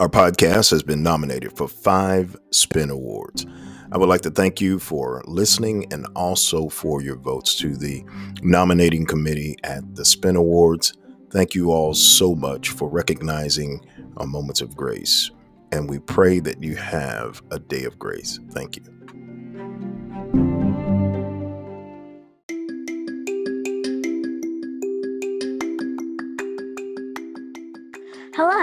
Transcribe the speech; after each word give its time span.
Our 0.00 0.08
podcast 0.08 0.72
has 0.72 0.82
been 0.82 1.04
nominated 1.04 1.56
for 1.56 1.68
five 1.68 2.36
Spin 2.50 2.90
Awards. 2.90 3.46
I 3.92 3.96
would 3.96 4.08
like 4.08 4.22
to 4.22 4.30
thank 4.30 4.60
you 4.60 4.80
for 4.80 5.22
listening 5.24 5.86
and 5.92 6.08
also 6.16 6.68
for 6.68 7.00
your 7.00 7.14
votes 7.14 7.54
to 7.60 7.76
the 7.76 8.04
nominating 8.42 9.06
committee 9.06 9.56
at 9.62 9.94
the 9.94 10.04
Spin 10.04 10.34
Awards. 10.34 10.94
Thank 11.30 11.54
you 11.54 11.70
all 11.70 11.94
so 11.94 12.34
much 12.34 12.70
for 12.70 12.90
recognizing 12.90 13.86
our 14.16 14.26
moments 14.26 14.60
of 14.60 14.76
grace. 14.76 15.30
And 15.70 15.88
we 15.88 16.00
pray 16.00 16.40
that 16.40 16.60
you 16.60 16.74
have 16.74 17.40
a 17.52 17.60
day 17.60 17.84
of 17.84 17.96
grace. 17.96 18.40
Thank 18.50 18.76
you. 18.76 20.73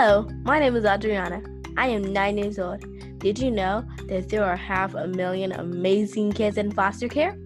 Hello, 0.03 0.27
my 0.41 0.57
name 0.57 0.75
is 0.75 0.83
Adriana. 0.83 1.43
I 1.77 1.89
am 1.89 2.11
nine 2.11 2.35
years 2.35 2.57
old. 2.57 2.83
Did 3.19 3.37
you 3.37 3.51
know 3.51 3.85
that 4.07 4.29
there 4.29 4.43
are 4.43 4.55
half 4.55 4.95
a 4.95 5.05
million 5.05 5.51
amazing 5.51 6.31
kids 6.31 6.57
in 6.57 6.71
foster 6.71 7.07
care? 7.07 7.37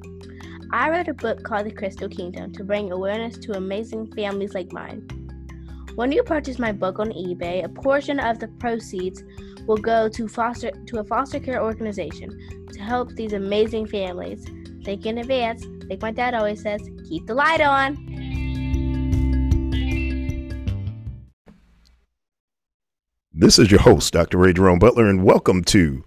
I 0.71 0.89
wrote 0.89 1.09
a 1.09 1.13
book 1.13 1.43
called 1.43 1.65
The 1.65 1.71
Crystal 1.71 2.07
Kingdom 2.07 2.53
to 2.53 2.63
bring 2.63 2.93
awareness 2.93 3.37
to 3.39 3.57
amazing 3.57 4.09
families 4.13 4.53
like 4.53 4.71
mine. 4.71 5.05
When 5.95 6.13
you 6.13 6.23
purchase 6.23 6.57
my 6.57 6.71
book 6.71 6.97
on 6.97 7.11
eBay, 7.11 7.65
a 7.65 7.67
portion 7.67 8.21
of 8.21 8.39
the 8.39 8.47
proceeds 8.47 9.21
will 9.67 9.75
go 9.75 10.07
to 10.07 10.25
foster 10.29 10.71
to 10.71 10.99
a 10.99 11.03
foster 11.03 11.41
care 11.41 11.61
organization 11.61 12.29
to 12.71 12.79
help 12.81 13.11
these 13.15 13.33
amazing 13.33 13.87
families. 13.87 14.45
Think 14.85 15.05
in 15.05 15.17
advance, 15.17 15.65
like 15.89 16.01
my 16.01 16.11
dad 16.11 16.33
always 16.33 16.61
says, 16.61 16.79
keep 17.03 17.27
the 17.27 17.33
light 17.33 17.59
on. 17.59 18.14
This 23.37 23.59
is 23.59 23.69
your 23.69 23.81
host, 23.81 24.13
Dr. 24.13 24.45
A. 24.45 24.53
Jerome 24.53 24.79
Butler, 24.79 25.09
and 25.09 25.21
welcome 25.21 25.61
to 25.65 26.05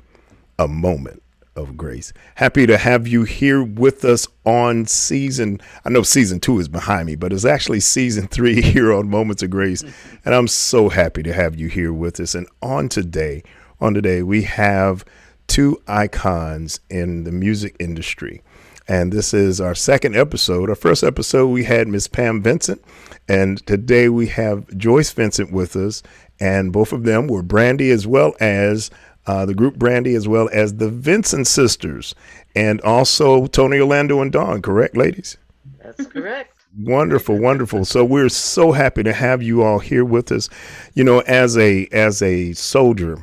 A 0.58 0.66
Moment 0.66 1.22
of 1.54 1.76
Grace. 1.76 2.10
Happy 2.36 2.66
to 2.66 2.78
have 2.78 3.06
you 3.06 3.24
here 3.24 3.62
with 3.62 4.02
us 4.02 4.26
on 4.46 4.86
season. 4.86 5.60
I 5.84 5.90
know 5.90 6.02
season 6.02 6.40
two 6.40 6.58
is 6.58 6.68
behind 6.68 7.04
me, 7.04 7.16
but 7.16 7.34
it's 7.34 7.44
actually 7.44 7.80
season 7.80 8.28
three 8.28 8.62
here 8.62 8.94
on 8.94 9.10
Moments 9.10 9.42
of 9.42 9.50
Grace. 9.50 9.84
And 10.24 10.34
I'm 10.34 10.48
so 10.48 10.88
happy 10.88 11.22
to 11.22 11.34
have 11.34 11.54
you 11.54 11.68
here 11.68 11.92
with 11.92 12.18
us. 12.18 12.34
And 12.34 12.46
on 12.62 12.88
today, 12.88 13.42
on 13.78 13.92
today, 13.92 14.22
we 14.22 14.44
have 14.44 15.04
two 15.48 15.82
icons 15.86 16.80
in 16.88 17.24
the 17.24 17.32
music 17.32 17.76
industry. 17.78 18.42
And 18.90 19.12
this 19.12 19.34
is 19.34 19.60
our 19.60 19.74
second 19.74 20.16
episode. 20.16 20.70
Our 20.70 20.74
first 20.74 21.04
episode, 21.04 21.48
we 21.48 21.64
had 21.64 21.88
Miss 21.88 22.08
Pam 22.08 22.40
Vincent. 22.40 22.82
And 23.28 23.64
today 23.66 24.08
we 24.08 24.28
have 24.28 24.66
Joyce 24.78 25.10
Vincent 25.10 25.52
with 25.52 25.76
us 25.76 26.02
and 26.40 26.72
both 26.72 26.92
of 26.92 27.04
them 27.04 27.26
were 27.26 27.42
Brandy 27.42 27.90
as 27.90 28.06
well 28.06 28.34
as 28.40 28.90
uh, 29.26 29.44
the 29.44 29.54
group 29.54 29.76
Brandy 29.76 30.14
as 30.14 30.26
well 30.26 30.48
as 30.52 30.74
the 30.74 30.88
Vincent 30.88 31.46
sisters, 31.46 32.14
and 32.54 32.80
also 32.80 33.46
Tony 33.46 33.78
Orlando 33.78 34.22
and 34.22 34.32
Dawn. 34.32 34.62
Correct, 34.62 34.96
ladies? 34.96 35.36
That's 35.82 36.06
correct. 36.06 36.54
wonderful, 36.78 37.38
wonderful. 37.38 37.84
So 37.84 38.04
we're 38.04 38.28
so 38.28 38.72
happy 38.72 39.02
to 39.02 39.12
have 39.12 39.42
you 39.42 39.62
all 39.62 39.78
here 39.78 40.04
with 40.04 40.32
us. 40.32 40.48
You 40.94 41.04
know, 41.04 41.20
as 41.20 41.58
a 41.58 41.86
as 41.92 42.22
a 42.22 42.52
soldier, 42.54 43.18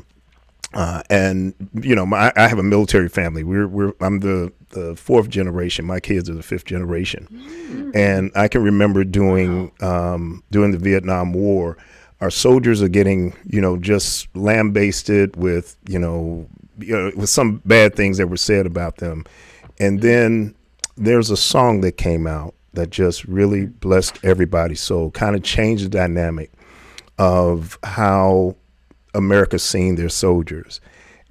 uh, 0.74 1.02
and 1.10 1.54
you 1.74 1.96
know, 1.96 2.06
my, 2.06 2.32
I 2.36 2.48
have 2.48 2.60
a 2.60 2.64
military 2.64 3.10
family. 3.10 3.44
We're 3.44 3.68
we're 3.68 3.94
I'm 4.02 4.20
the 4.20 4.52
the 4.70 4.96
fourth 4.96 5.30
generation. 5.30 5.86
My 5.86 6.00
kids 6.00 6.30
are 6.30 6.36
the 6.36 6.44
fifth 6.44 6.66
generation, 6.66 7.28
mm-hmm. 7.32 7.92
and 7.96 8.32
I 8.36 8.48
can 8.48 8.62
remember 8.62 9.04
doing 9.04 9.72
um, 9.82 10.44
during 10.52 10.72
the 10.72 10.78
Vietnam 10.78 11.34
War 11.34 11.78
our 12.26 12.32
soldiers 12.32 12.82
are 12.82 12.90
getting, 12.90 13.36
you 13.46 13.62
know, 13.62 13.78
just 13.78 14.36
lambasted 14.36 15.36
with, 15.36 15.78
you 15.88 16.00
know, 16.00 16.48
you 16.80 16.98
know, 16.98 17.12
with 17.16 17.30
some 17.30 17.62
bad 17.66 17.96
things 17.96 18.18
that 18.18 18.26
were 18.26 18.36
said 18.36 18.66
about 18.66 18.98
them. 18.98 19.24
And 19.80 20.02
then 20.02 20.56
there's 20.98 21.30
a 21.30 21.38
song 21.38 21.82
that 21.82 21.98
came 21.98 22.26
out 22.26 22.56
that 22.74 22.90
just 22.90 23.26
really 23.26 23.68
blessed 23.68 24.18
everybody's 24.24 24.82
soul, 24.82 25.12
kind 25.12 25.36
of 25.36 25.44
changed 25.44 25.86
the 25.86 25.90
dynamic 25.90 26.52
of 27.20 27.78
how 27.84 28.56
America's 29.14 29.64
seen 29.64 29.94
their 29.94 30.10
soldiers. 30.10 30.82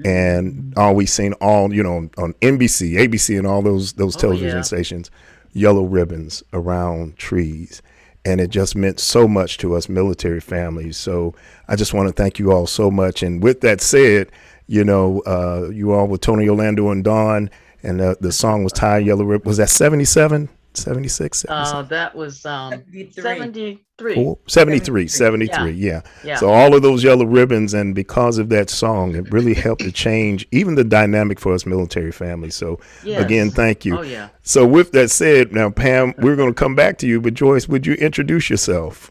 And 0.04 0.74
always 0.76 1.12
seen 1.12 1.32
all, 1.34 1.74
you 1.74 1.82
know, 1.82 2.08
on 2.18 2.34
NBC, 2.34 2.94
ABC, 2.94 3.36
and 3.36 3.48
all 3.48 3.62
those 3.62 3.94
those 3.94 4.16
oh, 4.16 4.20
television 4.20 4.58
yeah. 4.58 4.62
stations, 4.62 5.10
yellow 5.52 5.84
ribbons 5.84 6.44
around 6.52 7.16
trees 7.16 7.82
and 8.24 8.40
it 8.40 8.48
just 8.48 8.74
meant 8.74 9.00
so 9.00 9.28
much 9.28 9.58
to 9.58 9.74
us 9.74 9.88
military 9.88 10.40
families. 10.40 10.96
So 10.96 11.34
I 11.68 11.76
just 11.76 11.92
want 11.92 12.08
to 12.08 12.12
thank 12.12 12.38
you 12.38 12.52
all 12.52 12.66
so 12.66 12.90
much. 12.90 13.22
And 13.22 13.42
with 13.42 13.60
that 13.60 13.80
said, 13.80 14.30
you 14.66 14.84
know, 14.84 15.20
uh, 15.26 15.68
you 15.70 15.92
all 15.92 16.06
with 16.06 16.22
Tony 16.22 16.48
Orlando 16.48 16.90
and 16.90 17.04
Dawn, 17.04 17.50
and 17.82 18.00
uh, 18.00 18.14
the 18.20 18.32
song 18.32 18.64
was 18.64 18.72
"Tie 18.72 18.98
Yellow 18.98 19.24
Rip." 19.24 19.44
Was 19.44 19.58
that 19.58 19.68
seventy 19.68 20.06
seven? 20.06 20.48
76 20.76 21.44
uh, 21.48 21.82
that 21.82 22.14
was 22.14 22.44
um 22.46 22.72
73 22.72 23.78
73 23.98 24.36
73, 24.46 25.08
73 25.08 25.70
yeah. 25.72 25.92
yeah. 25.92 26.00
yeah. 26.24 26.36
So 26.36 26.48
all 26.48 26.74
of 26.74 26.82
those 26.82 27.04
yellow 27.04 27.24
ribbons 27.24 27.74
and 27.74 27.94
because 27.94 28.38
of 28.38 28.48
that 28.48 28.68
song 28.68 29.14
it 29.14 29.32
really 29.32 29.54
helped 29.66 29.82
to 29.82 29.92
change 29.92 30.46
even 30.50 30.74
the 30.74 30.84
dynamic 30.84 31.38
for 31.38 31.54
us 31.54 31.64
military 31.64 32.12
families. 32.12 32.54
So 32.54 32.80
yes. 33.04 33.22
again 33.22 33.50
thank 33.50 33.84
you. 33.84 33.98
Oh 33.98 34.02
yeah. 34.02 34.30
So 34.42 34.66
with 34.66 34.92
that 34.92 35.10
said 35.10 35.52
now 35.52 35.70
pam 35.70 36.14
we're 36.18 36.36
going 36.36 36.50
to 36.50 36.54
come 36.54 36.74
back 36.74 36.98
to 36.98 37.06
you 37.06 37.20
but 37.20 37.34
joyce 37.34 37.68
would 37.68 37.86
you 37.86 37.94
introduce 37.94 38.50
yourself? 38.50 39.10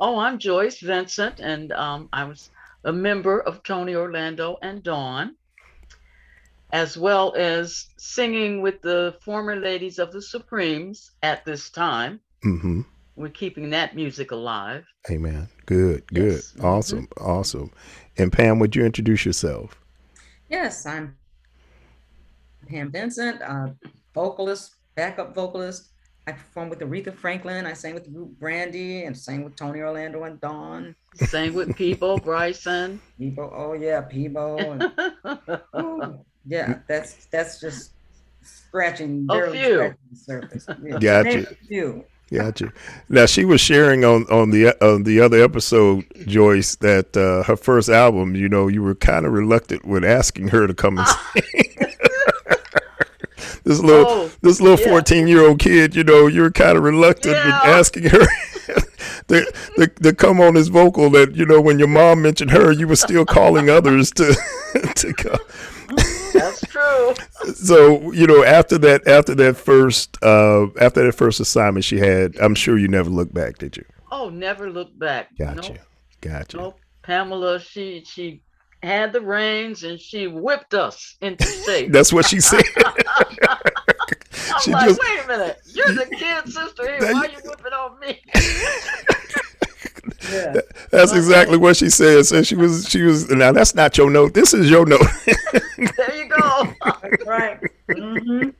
Oh 0.00 0.18
i'm 0.18 0.38
joyce 0.38 0.80
vincent 0.80 1.38
and 1.38 1.72
um 1.72 2.08
i 2.12 2.24
was 2.24 2.50
a 2.84 2.92
member 2.92 3.40
of 3.40 3.62
tony 3.62 3.94
orlando 3.94 4.58
and 4.62 4.82
dawn 4.82 5.36
as 6.72 6.96
well 6.96 7.34
as 7.36 7.88
singing 7.98 8.62
with 8.62 8.80
the 8.80 9.14
former 9.20 9.56
ladies 9.56 9.98
of 9.98 10.10
the 10.10 10.22
Supremes 10.22 11.12
at 11.22 11.44
this 11.44 11.70
time. 11.70 12.18
Mm-hmm. 12.44 12.82
We're 13.14 13.28
keeping 13.28 13.68
that 13.70 13.94
music 13.94 14.30
alive. 14.30 14.84
Amen. 15.10 15.48
Good, 15.66 16.06
good. 16.06 16.32
Yes. 16.32 16.52
Mm-hmm. 16.52 16.64
Awesome, 16.66 17.06
mm-hmm. 17.06 17.30
awesome. 17.30 17.70
And 18.16 18.32
Pam, 18.32 18.58
would 18.58 18.74
you 18.74 18.84
introduce 18.84 19.26
yourself? 19.26 19.76
Yes, 20.48 20.86
I'm 20.86 21.16
Pam 22.68 22.90
Vincent, 22.90 23.42
uh, 23.42 23.68
vocalist, 24.14 24.76
backup 24.94 25.34
vocalist. 25.34 25.90
I 26.26 26.32
performed 26.32 26.70
with 26.70 26.78
Aretha 26.80 27.12
Franklin. 27.12 27.66
I 27.66 27.72
sang 27.72 27.94
with 27.94 28.04
the 28.04 28.10
group 28.10 28.38
Brandy 28.38 29.04
and 29.04 29.16
sang 29.16 29.42
with 29.42 29.56
Tony 29.56 29.80
Orlando 29.80 30.22
and 30.22 30.40
Dawn. 30.40 30.94
Sang 31.16 31.52
with 31.52 31.74
Peabo 31.74 32.16
Bryson. 32.18 33.00
Peabo, 33.18 33.52
oh 33.52 33.72
yeah, 33.72 34.02
Peabo. 34.02 34.56
And, 34.58 36.20
Yeah, 36.46 36.78
that's 36.88 37.26
that's 37.26 37.60
just 37.60 37.92
scratching, 38.42 39.26
a 39.30 39.50
few. 39.50 39.74
Scratching 39.74 39.96
the 40.10 40.16
surface. 40.16 40.66
Yeah. 40.82 40.98
Gotcha. 40.98 41.56
Few. 41.68 42.04
Gotcha. 42.32 42.72
Now 43.10 43.26
she 43.26 43.44
was 43.44 43.60
sharing 43.60 44.04
on 44.04 44.24
on 44.30 44.50
the 44.50 44.74
on 44.84 45.02
the 45.02 45.20
other 45.20 45.42
episode, 45.42 46.04
Joyce, 46.26 46.76
that 46.76 47.14
uh, 47.14 47.42
her 47.44 47.56
first 47.56 47.90
album. 47.90 48.34
You 48.34 48.48
know, 48.48 48.68
you 48.68 48.82
were 48.82 48.94
kind 48.94 49.26
of 49.26 49.32
reluctant 49.32 49.84
with 49.84 50.04
asking 50.04 50.48
her 50.48 50.66
to 50.66 50.72
come 50.72 50.98
and 50.98 51.06
sing. 51.34 51.42
this 53.64 53.80
little 53.80 54.06
oh, 54.08 54.30
this 54.40 54.62
little 54.62 54.78
fourteen 54.78 55.26
yeah. 55.26 55.34
year 55.34 55.46
old 55.46 55.58
kid, 55.58 55.94
you 55.94 56.04
know, 56.04 56.26
you're 56.26 56.50
kind 56.50 56.78
of 56.78 56.84
reluctant 56.84 57.34
yeah. 57.34 57.44
with 57.44 57.76
asking 57.76 58.04
her. 58.04 58.24
to, 59.28 59.44
to, 59.76 59.86
to 60.02 60.14
come 60.14 60.40
on 60.40 60.54
this 60.54 60.68
vocal 60.68 61.10
that 61.10 61.36
you 61.36 61.44
know 61.44 61.60
when 61.60 61.78
your 61.78 61.88
mom 61.88 62.22
mentioned 62.22 62.50
her 62.50 62.72
you 62.72 62.88
were 62.88 62.96
still 62.96 63.24
calling 63.24 63.68
others 63.68 64.10
to 64.10 64.34
to 64.94 65.12
come 65.12 65.38
that's 66.32 66.60
true. 66.66 67.14
so 67.54 68.12
you 68.12 68.26
know, 68.26 68.44
after 68.44 68.78
that, 68.78 69.06
after 69.06 69.34
that 69.34 69.56
first, 69.56 70.16
uh, 70.22 70.66
after 70.80 71.04
that 71.04 71.12
first 71.12 71.40
assignment 71.40 71.84
she 71.84 71.98
had, 71.98 72.36
I'm 72.40 72.54
sure 72.54 72.78
you 72.78 72.88
never 72.88 73.10
looked 73.10 73.34
back, 73.34 73.58
did 73.58 73.76
you? 73.76 73.84
Oh, 74.10 74.28
never 74.28 74.70
looked 74.70 74.98
back. 74.98 75.36
Gotcha. 75.38 75.72
Nope. 75.72 75.78
Gotcha. 76.20 76.56
Nope. 76.56 76.80
Pamela, 77.02 77.60
she 77.60 78.04
she 78.04 78.42
had 78.82 79.12
the 79.12 79.20
reins 79.20 79.84
and 79.84 79.98
she 79.98 80.26
whipped 80.26 80.74
us 80.74 81.16
into 81.20 81.44
shape. 81.44 81.92
That's 81.92 82.12
what 82.12 82.26
she 82.26 82.40
said. 82.40 82.64
I'm 82.76 84.60
she 84.62 84.72
like, 84.72 84.88
just, 84.88 85.00
wait 85.00 85.24
a 85.24 85.28
minute, 85.28 85.58
you're 85.66 85.92
the 85.94 86.06
kid 86.06 86.48
sister 86.52 86.86
here. 86.86 87.12
Why 87.12 87.20
are 87.20 87.30
you 87.30 87.38
whipping 87.44 87.72
on 87.72 87.98
me? 88.00 88.20
Yeah. 90.30 90.60
That's 90.90 91.12
exactly 91.12 91.56
what 91.56 91.76
she 91.76 91.90
said. 91.90 92.26
So 92.26 92.42
she 92.42 92.54
was, 92.54 92.88
she 92.88 93.02
was. 93.02 93.28
Now 93.30 93.52
that's 93.52 93.74
not 93.74 93.96
your 93.98 94.10
note. 94.10 94.34
This 94.34 94.54
is 94.54 94.70
your 94.70 94.86
note. 94.86 95.00
There 96.84 97.10
you 97.10 97.16
go. 97.16 97.24
That's 97.24 97.26
right. 97.26 97.60
Mm-hmm. 97.90 98.50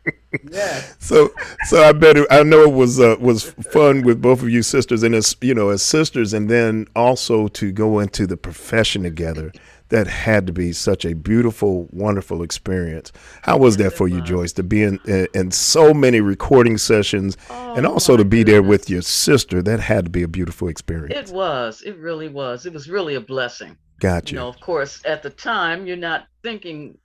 Yeah. 0.51 0.83
So, 0.99 1.31
so 1.65 1.83
I 1.83 1.93
bet 1.93 2.17
it, 2.17 2.27
I 2.31 2.43
know 2.43 2.63
it 2.63 2.73
was 2.73 2.99
uh, 2.99 3.17
was 3.21 3.51
fun 3.51 4.03
with 4.03 4.23
both 4.23 4.43
of 4.43 4.49
you 4.49 4.63
sisters, 4.63 5.03
and 5.03 5.15
as 5.15 5.37
you 5.41 5.55
know, 5.55 5.69
as 5.69 5.83
sisters, 5.83 6.33
and 6.33 6.49
then 6.49 6.87
also 6.97 7.49
to 7.49 7.73
go 7.73 7.99
into 7.99 8.27
the 8.27 8.37
profession 8.37 9.03
together 9.03 9.53
that 9.93 10.07
had 10.07 10.47
to 10.47 10.55
be 10.55 10.73
such 10.73 11.05
a 11.05 11.15
beautiful, 11.15 11.87
wonderful 11.93 12.43
experience. 12.43 13.13
How 13.43 13.59
was 13.59 13.77
that 13.77 13.93
for 13.93 14.09
you, 14.09 14.23
Joyce, 14.23 14.53
to 14.55 14.63
be 14.63 14.83
in, 14.83 14.99
in, 15.07 15.29
in 15.35 15.51
so 15.51 15.93
many 15.93 16.23
recording 16.23 16.79
sessions 16.79 17.37
oh, 17.51 17.75
and 17.75 17.87
also 17.87 18.17
to 18.17 18.25
be 18.25 18.39
goodness. 18.39 18.53
there 18.53 18.63
with 18.63 18.89
your 18.89 19.03
sister? 19.03 19.63
That 19.63 19.81
had 19.81 20.07
to 20.07 20.11
be 20.11 20.23
a 20.23 20.29
beautiful 20.29 20.69
experience. 20.69 21.31
It 21.31 21.35
was. 21.35 21.83
It 21.83 21.99
really 21.99 22.29
was. 22.29 22.65
It 22.65 22.73
was 22.73 22.89
really 22.89 23.17
a 23.17 23.21
blessing. 23.21 23.77
Got 24.01 24.33
You 24.33 24.37
you. 24.37 24.41
know, 24.41 24.49
of 24.49 24.59
course, 24.61 25.03
at 25.05 25.23
the 25.23 25.31
time, 25.31 25.87
you're 25.87 25.97
not 25.99 26.27
thinking 26.43 26.97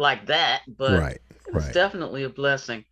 like 0.00 0.26
that, 0.26 0.62
but 0.76 0.98
right. 0.98 1.18
it 1.46 1.54
was 1.54 1.64
right. 1.66 1.74
definitely 1.74 2.24
a 2.24 2.28
blessing. 2.28 2.84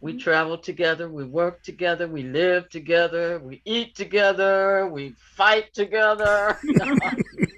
We 0.00 0.14
Mhm. 0.14 0.20
travel 0.20 0.56
together, 0.56 1.10
we 1.10 1.24
work 1.24 1.62
together, 1.62 2.08
we 2.08 2.22
live 2.22 2.70
together, 2.70 3.38
we 3.38 3.60
eat 3.66 3.94
together, 3.94 4.86
we 4.88 5.14
fight 5.36 5.72
together. 5.74 6.58
No, 6.64 6.96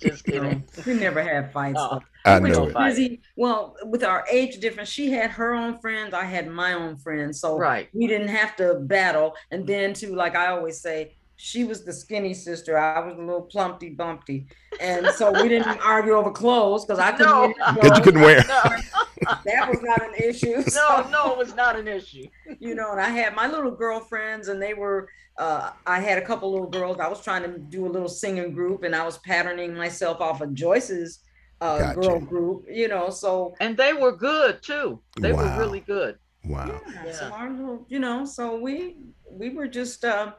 just 0.02 0.24
kidding. 0.24 0.64
we 0.84 0.94
never 0.94 1.22
had 1.22 1.52
fights. 1.52 1.78
Oh. 1.80 2.00
I 2.24 2.40
we 2.40 2.50
know 2.50 2.66
it. 2.66 2.74
Busy. 2.76 3.20
Well, 3.36 3.76
with 3.84 4.02
our 4.02 4.24
age 4.30 4.58
difference, 4.58 4.88
she 4.88 5.10
had 5.12 5.30
her 5.30 5.54
own 5.54 5.78
friends. 5.78 6.12
I 6.14 6.24
had 6.24 6.48
my 6.48 6.72
own 6.72 6.96
friends. 6.96 7.40
So 7.40 7.56
Right. 7.56 7.88
we 7.92 8.08
didn't 8.08 8.28
have 8.28 8.56
to 8.56 8.74
battle. 8.74 9.36
And 9.52 9.64
then 9.64 9.94
too, 9.94 10.14
like 10.16 10.34
I 10.34 10.48
always 10.48 10.80
say, 10.80 11.15
she 11.36 11.64
was 11.64 11.84
the 11.84 11.92
skinny 11.92 12.34
sister. 12.34 12.78
I 12.78 13.00
was 13.06 13.14
a 13.16 13.20
little 13.20 13.42
plumpty 13.42 13.94
bumpty. 13.94 14.46
And 14.80 15.10
so 15.10 15.30
we 15.32 15.48
didn't 15.48 15.78
argue 15.84 16.12
over 16.14 16.30
clothes 16.30 16.84
because 16.84 16.98
I 16.98 17.12
couldn't 17.12 17.32
No. 17.32 17.40
wear 17.40 17.54
Because 17.74 17.98
you 17.98 18.04
couldn't 18.04 18.22
wear. 18.22 18.44
No, 18.48 18.62
that 19.44 19.68
was 19.68 19.80
not 19.82 20.02
an 20.02 20.14
issue. 20.14 20.56
no, 20.56 20.62
So, 20.62 21.08
no, 21.10 21.32
it 21.32 21.38
was 21.38 21.54
not 21.54 21.78
an 21.78 21.88
issue. 21.88 22.26
you 22.60 22.74
know, 22.74 22.92
and 22.92 23.00
I 23.00 23.08
had 23.10 23.34
my 23.34 23.46
little 23.48 23.70
girlfriends 23.70 24.48
and 24.48 24.60
they 24.62 24.74
were 24.74 25.08
uh, 25.38 25.70
I 25.86 26.00
had 26.00 26.16
a 26.16 26.24
couple 26.24 26.50
little 26.50 26.70
girls. 26.70 26.98
I 26.98 27.08
was 27.08 27.22
trying 27.22 27.42
to 27.42 27.58
do 27.58 27.86
a 27.86 27.90
little 27.90 28.08
singing 28.08 28.52
group 28.52 28.82
and 28.84 28.96
I 28.96 29.04
was 29.04 29.18
patterning 29.18 29.74
myself 29.74 30.20
off 30.22 30.40
of 30.40 30.54
Joyce's 30.54 31.20
uh, 31.60 31.78
Gotcha. 31.80 31.94
girl 32.00 32.20
group, 32.20 32.64
you 32.70 32.88
know, 32.88 33.10
so 33.10 33.54
And 33.60 33.76
they 33.76 33.92
were 33.92 34.16
good 34.16 34.62
too. 34.62 35.02
They 35.20 35.32
Wow. 35.32 35.54
were 35.56 35.60
really 35.62 35.80
good. 35.80 36.16
Wow. 36.44 36.80
Yeah, 37.04 37.12
so 37.12 37.24
our 37.26 37.50
little, 37.50 37.84
you 37.88 37.98
know, 37.98 38.24
so 38.24 38.58
we 38.60 38.96
we 39.30 39.50
were 39.50 39.66
just 39.68 40.04
uh, 40.04 40.32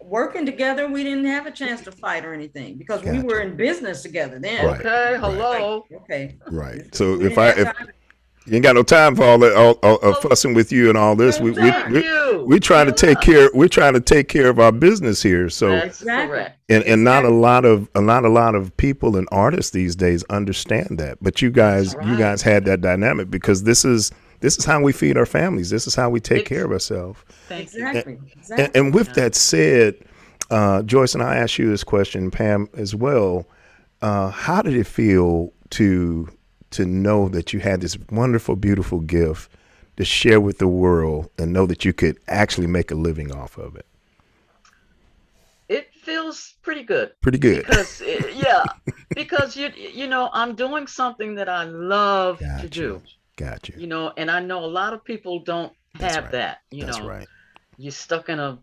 working 0.00 0.46
together. 0.46 0.88
We 0.88 1.02
didn't 1.02 1.26
have 1.26 1.46
a 1.46 1.50
chance 1.50 1.82
to 1.82 1.92
fight 1.92 2.24
or 2.24 2.32
anything 2.32 2.76
because 2.76 3.02
we 3.02 3.20
were 3.22 3.40
in 3.40 3.56
business 3.56 4.02
together 4.02 4.38
then. 4.38 4.64
Right, 4.66 4.80
Okay, 4.80 5.12
right. 5.12 5.20
hello. 5.20 5.84
Okay. 6.02 6.36
Right. 6.50 6.94
So 6.94 7.16
We 7.18 7.26
if 7.26 7.38
I 7.38 7.48
if 7.50 7.72
you 8.46 8.54
ain't 8.54 8.62
got 8.62 8.76
no 8.76 8.84
time 8.84 9.16
for 9.16 9.24
all 9.24 9.38
that, 9.38 9.56
all, 9.56 9.72
all, 9.82 9.94
uh, 9.94 10.06
all 10.06 10.14
Oh. 10.16 10.28
fussing 10.28 10.54
with 10.54 10.70
you 10.70 10.88
and 10.88 10.96
all 10.96 11.16
this, 11.16 11.40
We 11.40 11.50
we 11.50 11.72
we 11.90 12.08
we're 12.44 12.60
trying 12.60 12.86
to 12.86 12.92
take 12.92 13.20
care. 13.20 13.50
We're 13.52 13.66
trying 13.68 13.94
to 13.94 14.00
take 14.00 14.28
care 14.28 14.48
of 14.48 14.60
our 14.60 14.70
business 14.70 15.20
here. 15.20 15.48
So 15.48 15.72
Exactly. 15.72 16.28
correct. 16.28 16.58
and 16.68 16.84
and 16.84 17.02
not 17.02 17.24
a 17.24 17.30
lot 17.30 17.64
of 17.64 17.88
a 17.96 18.00
not 18.00 18.24
a 18.24 18.28
lot 18.28 18.54
of 18.54 18.76
people 18.76 19.16
and 19.16 19.26
artists 19.32 19.72
these 19.72 19.96
days 19.96 20.22
understand 20.30 20.98
that. 20.98 21.18
But 21.20 21.42
you 21.42 21.50
guys 21.50 21.94
That's 21.94 22.06
you 22.06 22.16
guys 22.16 22.42
had 22.42 22.64
that 22.66 22.80
dynamic 22.80 23.30
because 23.30 23.64
this 23.64 23.84
is 23.84 24.12
this 24.40 24.58
is 24.58 24.64
how 24.64 24.80
we 24.82 24.92
feed 24.92 25.16
our 25.16 25.26
families. 25.26 25.70
This 25.70 25.86
is 25.86 25.94
how 25.94 26.10
we 26.10 26.20
take 26.20 26.46
care 26.46 26.64
of 26.64 26.72
ourselves. 26.72 27.20
Thank. 27.48 27.62
Exactly. 27.62 28.14
And, 28.14 28.30
Exactly. 28.36 28.80
and 28.80 28.94
with 28.94 29.12
that 29.14 29.34
said, 29.34 29.94
uh, 30.50 30.82
Joyce 30.82 31.14
and 31.14 31.22
I 31.22 31.36
asked 31.36 31.58
you 31.58 31.68
this 31.68 31.82
question, 31.84 32.30
Pam, 32.30 32.68
as 32.74 32.94
well. 32.94 33.46
Uh, 34.02 34.28
how 34.30 34.62
did 34.62 34.74
it 34.74 34.86
feel 34.86 35.52
to 35.70 36.28
to 36.70 36.84
know 36.84 37.28
that 37.28 37.52
you 37.52 37.60
had 37.60 37.80
this 37.80 37.96
wonderful, 38.10 38.56
beautiful 38.56 39.00
gift 39.00 39.50
to 39.96 40.04
share 40.04 40.40
with 40.40 40.58
the 40.58 40.68
world, 40.68 41.30
and 41.38 41.52
know 41.52 41.64
that 41.66 41.84
you 41.84 41.92
could 41.92 42.18
actually 42.28 42.66
make 42.66 42.90
a 42.90 42.94
living 42.94 43.32
off 43.34 43.56
of 43.56 43.76
it? 43.76 43.86
It 45.68 45.88
feels 45.94 46.54
pretty 46.62 46.82
good. 46.82 47.12
Pretty 47.22 47.38
good. 47.38 47.66
because 47.66 48.00
it- 48.02 48.34
yeah 48.36 48.64
because 49.14 49.56
you 49.56 49.70
you 49.74 50.06
know 50.06 50.28
i'm 50.32 50.54
doing 50.54 50.86
something 50.86 51.34
that 51.36 51.48
i 51.48 51.64
love 51.64 52.38
to 52.60 52.68
do 52.68 53.00
Got 53.36 53.68
you. 53.68 53.74
you 53.74 53.86
know 53.86 54.12
and 54.16 54.30
i 54.30 54.40
know 54.40 54.64
a 54.64 54.66
lot 54.80 54.92
of 54.94 55.04
people 55.04 55.40
don't 55.40 55.72
That's 55.98 56.18
have 56.18 56.30
right. 56.30 56.32
that 56.32 56.58
you 56.70 56.84
That's 56.84 57.02
know 57.02 57.14
right. 57.14 57.28
you're 57.76 57.90
stuck 57.92 58.28
in 58.28 58.38
a 58.38 58.58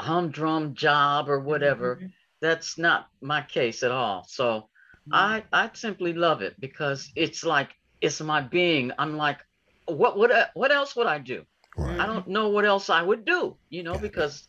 humdrum 0.00 0.74
job 0.74 1.28
or 1.28 1.40
whatever 1.40 2.00
Mhm. 2.00 2.12
that's 2.40 2.78
not 2.78 3.06
my 3.20 3.42
case 3.42 3.82
at 3.82 3.90
all 3.90 4.24
so 4.28 4.68
i 5.10 5.44
i 5.52 5.70
simply 5.74 6.12
love 6.12 6.42
it 6.42 6.54
because 6.60 7.10
it's 7.16 7.44
like 7.44 7.70
it's 8.00 8.20
my 8.20 8.40
being 8.40 8.90
i'm 8.98 9.16
like 9.16 9.38
what 9.86 10.16
what 10.18 10.30
what 10.54 10.72
else 10.72 10.96
would 10.96 11.06
i 11.06 11.18
do 11.18 11.44
Right. 11.76 11.98
I 11.98 12.06
don't 12.06 12.28
know 12.28 12.48
what 12.48 12.64
else 12.64 12.88
I 12.90 13.02
would 13.02 13.24
do, 13.24 13.58
you 13.70 13.82
know, 13.82 13.98
Got 14.12 14.26
it. 14.26 14.26
because 14.26 14.48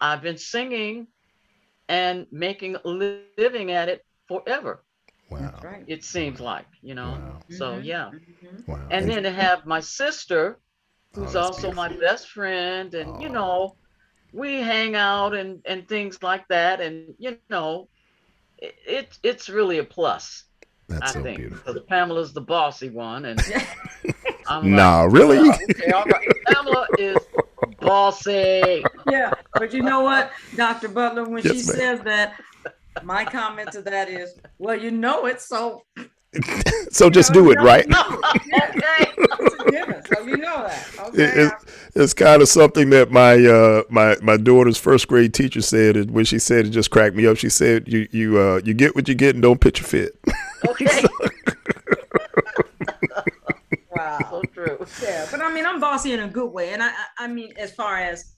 I've 0.00 0.22
been 0.22 0.38
singing 0.38 1.08
and 1.88 2.26
making 2.32 2.76
a 2.76 2.88
living 2.88 3.72
at 3.72 3.88
it 3.88 4.04
forever. 4.28 4.85
Wow. 5.30 5.62
Right. 5.62 5.84
It 5.86 6.04
seems 6.04 6.40
like, 6.40 6.66
you 6.82 6.94
know. 6.94 7.22
Wow. 7.22 7.42
So 7.48 7.78
Mhm. 7.78 7.84
yeah, 7.84 8.12
Mhm. 8.12 8.68
Wow. 8.68 8.78
and 8.90 9.08
then 9.08 9.24
to 9.24 9.30
have 9.30 9.66
my 9.66 9.80
sister, 9.80 10.58
Oh, 11.16 11.20
who's 11.20 11.34
that's 11.34 11.46
also 11.46 11.72
my 11.72 11.88
best 11.88 12.28
friend, 12.30 12.94
and 12.94 13.20
you 13.20 13.28
Oh. 13.28 13.30
know, 13.30 13.76
we 14.32 14.56
hang 14.62 14.94
out 14.96 15.34
and 15.34 15.62
and 15.66 15.88
things 15.88 16.22
like 16.22 16.46
that, 16.48 16.80
and 16.80 17.14
you 17.18 17.38
know, 17.50 17.88
it, 18.58 18.74
it 18.86 19.18
it's 19.22 19.48
really 19.48 19.78
a 19.78 19.84
plus. 19.84 20.44
That's 20.88 21.00
I 21.00 21.12
so 21.12 21.22
think 21.22 21.36
beautiful. 21.36 21.62
because 21.64 21.82
Pamela's 21.88 22.32
the 22.34 22.40
bossy 22.42 22.90
one, 22.90 23.24
and 23.26 23.44
I'm 24.46 24.70
like, 24.70 24.96
Nah, 25.02 25.04
really? 25.04 25.38
"Well, 25.38 25.50
okay, 25.80 25.90
all 25.92 26.06
right. 26.08 26.30
Pamela 26.46 26.88
is 26.96 27.28
bossy. 27.66 28.92
yeah, 29.04 29.34
but 29.56 29.72
you 29.74 29.82
know 29.82 30.00
what, 30.02 30.32
Dr. 30.54 30.88
Butler, 30.88 31.28
when 31.28 31.42
she 31.42 31.62
ma'am. 31.64 31.64
says 31.64 32.02
that, 32.04 32.36
my 33.02 33.24
comment 33.24 33.72
to 33.72 33.82
that 33.82 34.08
is, 34.08 34.34
well, 34.58 34.78
you 34.78 34.90
know 34.90 35.26
it, 35.26 35.40
so 35.40 35.82
so 36.90 37.10
just 37.10 37.34
know, 37.34 37.44
do 37.44 37.50
it, 37.50 37.56
right? 37.56 37.86
it's 37.88 39.54
a 39.60 39.70
given, 39.70 40.02
so 40.04 40.26
you 40.26 40.36
know 40.36 40.66
that. 40.66 40.86
It's, 41.14 41.64
it's 41.94 42.14
kind 42.14 42.42
of 42.42 42.48
something 42.48 42.90
that 42.90 43.10
my 43.10 43.44
uh, 43.44 43.82
my 43.88 44.16
my 44.22 44.36
daughter's 44.36 44.78
first 44.78 45.08
grade 45.08 45.32
teacher 45.32 45.62
said 45.62 45.96
and 45.96 46.10
when 46.10 46.24
she 46.24 46.38
said 46.38 46.66
it 46.66 46.70
just 46.70 46.90
cracked 46.90 47.16
me 47.16 47.26
up. 47.26 47.36
She 47.36 47.48
said 47.48 47.88
you 47.88 48.08
you 48.10 48.38
uh, 48.38 48.60
you 48.64 48.74
get 48.74 48.94
what 48.94 49.08
you 49.08 49.14
get 49.14 49.34
and 49.34 49.42
don't 49.42 49.60
pitch 49.60 49.80
a 49.80 49.84
fit. 49.84 50.18
Okay. 50.68 50.86
wow. 53.96 54.18
so 54.30 54.42
true. 54.52 54.86
Yeah, 55.02 55.26
but 55.30 55.40
I 55.40 55.52
mean, 55.52 55.64
I'm 55.64 55.80
bossy 55.80 56.12
in 56.12 56.20
a 56.20 56.28
good 56.28 56.52
way, 56.52 56.72
and 56.72 56.82
I, 56.82 56.88
I, 56.88 57.06
I 57.20 57.28
mean, 57.28 57.52
as 57.56 57.72
far 57.72 57.98
as 57.98 58.35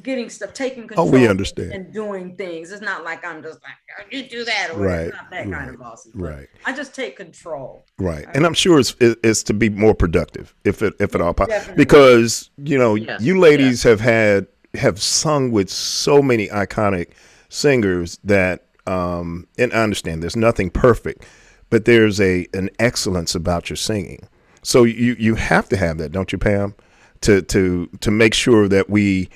getting 0.00 0.28
stuff, 0.30 0.52
taking 0.52 0.84
Oh, 0.84 0.86
control, 0.88 1.10
we 1.10 1.28
understand. 1.28 1.72
and 1.72 1.92
doing 1.92 2.36
things. 2.36 2.72
It's 2.72 2.82
not 2.82 3.04
like 3.04 3.24
I'm 3.24 3.42
just 3.42 3.60
like 3.62 3.72
"Oh, 3.98 4.04
you 4.10 4.28
do 4.28 4.44
that, 4.44 4.70
or 4.72 4.78
Right, 4.80 5.00
it's 5.08 5.16
not 5.16 5.30
that 5.30 5.50
kind 5.50 5.70
of 5.70 5.78
bossy. 5.78 6.10
Right, 6.14 6.48
I 6.64 6.72
just 6.72 6.94
take 6.94 7.16
control. 7.16 7.84
right, 7.98 8.26
and 8.34 8.44
I'm 8.46 8.54
sure 8.54 8.78
it's 8.80 8.94
it's 9.00 9.42
to 9.44 9.54
be 9.54 9.68
more 9.68 9.94
productive 9.94 10.54
if 10.64 10.82
it 10.82 10.94
if 11.00 11.14
at 11.14 11.20
all 11.20 11.34
possible 11.34 11.74
because 11.76 12.50
you 12.58 12.78
know 12.78 12.94
Yes, 12.94 13.22
you 13.22 13.38
ladies 13.38 13.82
have 13.82 14.00
had 14.00 14.46
have 14.74 15.00
sung 15.00 15.50
with 15.50 15.68
so 15.70 16.22
many 16.22 16.48
iconic 16.48 17.08
singers 17.48 18.18
that 18.24 18.66
um 18.86 19.46
and 19.58 19.72
I 19.72 19.82
understand 19.82 20.22
there's 20.22 20.36
nothing 20.36 20.70
perfect, 20.70 21.24
but 21.70 21.84
there's 21.84 22.20
a 22.20 22.46
an 22.54 22.70
excellence 22.78 23.34
about 23.34 23.68
your 23.70 23.76
singing. 23.76 24.26
So 24.62 24.84
you 24.84 25.16
you 25.18 25.34
have 25.36 25.68
to 25.70 25.76
have 25.76 25.98
that, 25.98 26.12
don't 26.12 26.30
you, 26.32 26.38
Pam? 26.38 26.74
To 27.22 27.42
to 27.42 27.86
to 28.00 28.10
make 28.10 28.32
sure 28.34 28.68
that 28.68 28.88
we 28.88 29.28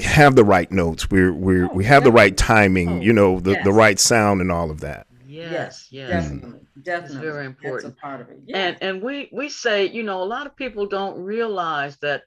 have 0.00 0.36
the 0.36 0.44
right 0.44 0.70
notes. 0.70 1.10
We're 1.10 1.32
we're 1.32 1.66
Oh, 1.66 1.74
we 1.74 1.84
have 1.84 2.04
the 2.04 2.12
right 2.12 2.36
timing. 2.36 2.88
Oh, 2.88 3.00
you 3.00 3.12
know 3.12 3.40
the 3.40 3.60
the 3.64 3.72
right 3.72 3.98
sound 3.98 4.40
and 4.40 4.50
all 4.52 4.70
of 4.70 4.80
that. 4.80 5.06
Yes, 5.26 5.88
yes. 5.90 6.08
definitely, 6.10 6.60
mm. 6.60 6.84
definitely. 6.84 7.18
very 7.18 7.46
That's 7.46 7.64
important. 7.64 7.92
a 7.92 8.00
part 8.00 8.20
of 8.20 8.30
it. 8.30 8.40
Yeah. 8.46 8.58
And 8.58 8.76
and 8.80 9.02
we 9.02 9.28
we 9.32 9.48
say, 9.48 9.86
you 9.86 10.02
know, 10.02 10.22
a 10.22 10.24
lot 10.24 10.46
of 10.46 10.56
people 10.56 10.86
don't 10.86 11.22
realize 11.22 11.96
that 11.98 12.22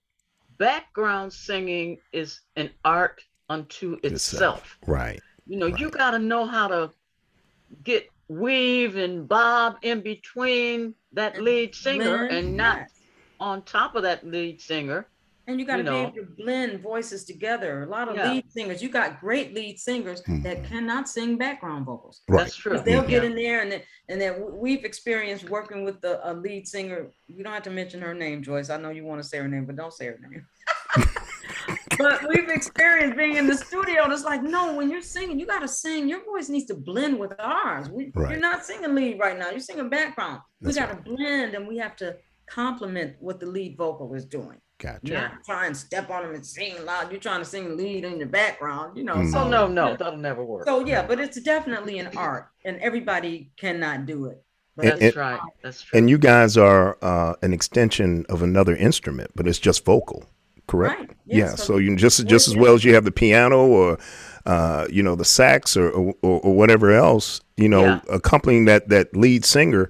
background 0.58 1.34
singing 1.34 1.98
is 2.12 2.42
an 2.56 2.70
art 2.86 3.22
unto 3.50 3.98
itself. 4.04 4.78
Right. 4.86 5.20
You 5.48 5.58
know, 5.58 5.66
you 5.66 5.90
got 5.90 6.12
to 6.12 6.20
know 6.20 6.46
how 6.46 6.68
to 6.68 6.92
get 7.84 8.10
weave 8.28 8.96
and 8.96 9.28
bob 9.28 9.78
in 9.82 10.02
between 10.02 10.94
that 11.14 11.42
lead 11.42 11.74
singer 11.74 12.28
blend, 12.28 12.32
and 12.32 12.58
not 12.58 12.78
yes. 12.80 12.92
on 13.40 13.64
top 13.64 13.96
of 13.96 14.04
that 14.04 14.26
lead 14.26 14.62
singer. 14.62 15.08
And 15.50 15.60
you 15.60 15.66
got 15.66 15.78
to 15.78 15.84
you 15.84 15.90
be 15.90 15.96
able 15.98 16.12
to 16.12 16.28
blend 16.38 16.80
voices 16.80 17.26
together. 17.26 17.82
A 17.82 17.88
lot 17.88 18.08
of 18.08 18.16
Yeah. 18.16 18.34
lead 18.34 18.52
singers, 18.52 18.84
you 18.84 18.90
got 18.90 19.20
great 19.20 19.56
lead 19.56 19.80
singers 19.80 20.22
that 20.22 20.62
Mhm. 20.62 20.66
cannot 20.66 21.10
sing 21.10 21.38
background 21.38 21.88
vocals. 21.88 22.22
Right. 22.28 22.44
That's 22.44 22.56
true. 22.56 22.80
They'll 22.80 23.02
get 23.02 23.24
in 23.24 23.34
there 23.34 23.62
and 23.62 23.72
then, 23.72 23.82
and 24.10 24.22
then 24.22 24.34
we've 24.60 24.86
experienced 24.86 25.50
working 25.50 25.84
with 25.84 26.02
the 26.02 26.20
a 26.30 26.32
lead 26.36 26.68
singer. 26.68 27.10
You 27.26 27.44
don't 27.44 27.54
have 27.54 27.64
to 27.64 27.72
mention 27.72 28.00
her 28.02 28.14
name, 28.14 28.44
Joyce. 28.44 28.70
I 28.70 28.78
know 28.78 28.92
you 28.92 29.06
want 29.06 29.24
to 29.24 29.28
say 29.28 29.40
her 29.40 29.48
name, 29.48 29.66
but 29.66 29.76
don't 29.76 29.92
say 29.92 30.06
her 30.06 30.20
name. 30.30 30.46
but 31.98 32.22
we've 32.30 32.50
experienced 32.50 33.18
being 33.18 33.38
in 33.38 33.48
the 33.48 33.58
studio, 33.58 34.04
and 34.04 34.14
it's 34.14 34.24
like, 34.24 34.44
no, 34.44 34.76
when 34.76 34.92
you're 34.92 35.02
singing, 35.02 35.40
you 35.40 35.48
got 35.48 35.62
to 35.62 35.68
sing. 35.68 36.08
Your 36.08 36.24
voice 36.26 36.48
needs 36.48 36.66
to 36.68 36.76
blend 36.76 37.18
with 37.18 37.34
ours. 37.40 37.90
We, 37.90 38.12
Right. 38.14 38.32
You're 38.34 38.40
not 38.40 38.66
singing 38.66 38.94
lead 38.94 39.18
right 39.20 39.38
now. 39.38 39.50
You're 39.50 39.60
singing 39.60 39.90
background. 39.90 40.42
That's 40.62 40.76
we 40.76 40.80
got 40.80 40.90
to 40.92 41.02
blend, 41.02 41.56
and 41.56 41.68
we 41.68 41.78
have 41.78 41.96
to 41.98 42.18
complement 42.48 43.16
what 43.20 43.40
the 43.40 43.46
lead 43.48 43.78
vocal 43.78 44.14
is 44.14 44.26
doing. 44.26 44.62
Gotcha. 44.80 45.00
Yeah. 45.04 45.22
Not 45.22 45.44
try 45.46 45.66
and 45.68 45.76
step 45.78 46.10
on 46.10 46.24
them 46.24 46.34
and 46.34 46.46
sing 46.46 46.74
loud. 46.86 47.12
You're 47.12 47.20
trying 47.20 47.40
to 47.42 47.46
sing 47.46 47.78
lead 47.78 48.06
in 48.06 48.18
the 48.18 48.26
background, 48.26 48.98
you 48.98 49.04
know. 49.04 49.16
Mm. 49.16 49.32
So 49.32 49.40
Oh 49.40 49.48
no, 49.50 49.68
no, 49.68 49.96
that'll 49.96 50.18
never 50.18 50.44
work. 50.44 50.66
so 50.66 50.86
yeah, 50.86 51.06
but 51.06 51.20
it's 51.20 51.40
definitely 51.42 52.00
an 52.00 52.10
art, 52.16 52.48
and 52.66 52.78
everybody 52.80 53.52
cannot 53.58 54.06
do 54.06 54.26
it. 54.26 54.42
But 54.76 54.86
That's 54.86 55.02
and- 55.02 55.16
right. 55.18 55.40
That's 55.62 55.82
true. 55.84 55.98
And 56.00 56.10
you 56.10 56.18
guys 56.18 56.56
are 56.58 56.98
uh, 57.02 57.36
an 57.42 57.52
extension 57.54 58.26
of 58.30 58.42
another 58.42 58.74
instrument, 58.76 59.32
but 59.36 59.46
it's 59.48 59.60
just 59.60 59.84
vocal, 59.84 60.24
correct? 60.68 61.00
Right. 61.00 61.10
yeah. 61.26 61.38
Yes, 61.38 61.64
So 61.66 61.78
you 61.78 61.94
just 61.98 62.26
just 62.28 62.48
as 62.48 62.56
well 62.56 62.74
as 62.76 62.86
you 62.86 62.94
have 62.96 63.04
the 63.04 63.12
piano 63.12 63.66
or 63.68 63.98
uh, 64.46 64.88
you 64.90 65.04
know, 65.04 65.16
the 65.16 65.26
sax 65.26 65.76
or, 65.76 65.90
or, 65.92 66.14
or 66.22 66.56
whatever 66.56 66.92
else, 66.92 67.42
you 67.58 67.68
know, 67.68 67.84
Yeah. 67.84 68.00
accompanying 68.10 68.66
that 68.66 68.88
that 68.88 69.14
lead 69.16 69.44
singer, 69.44 69.90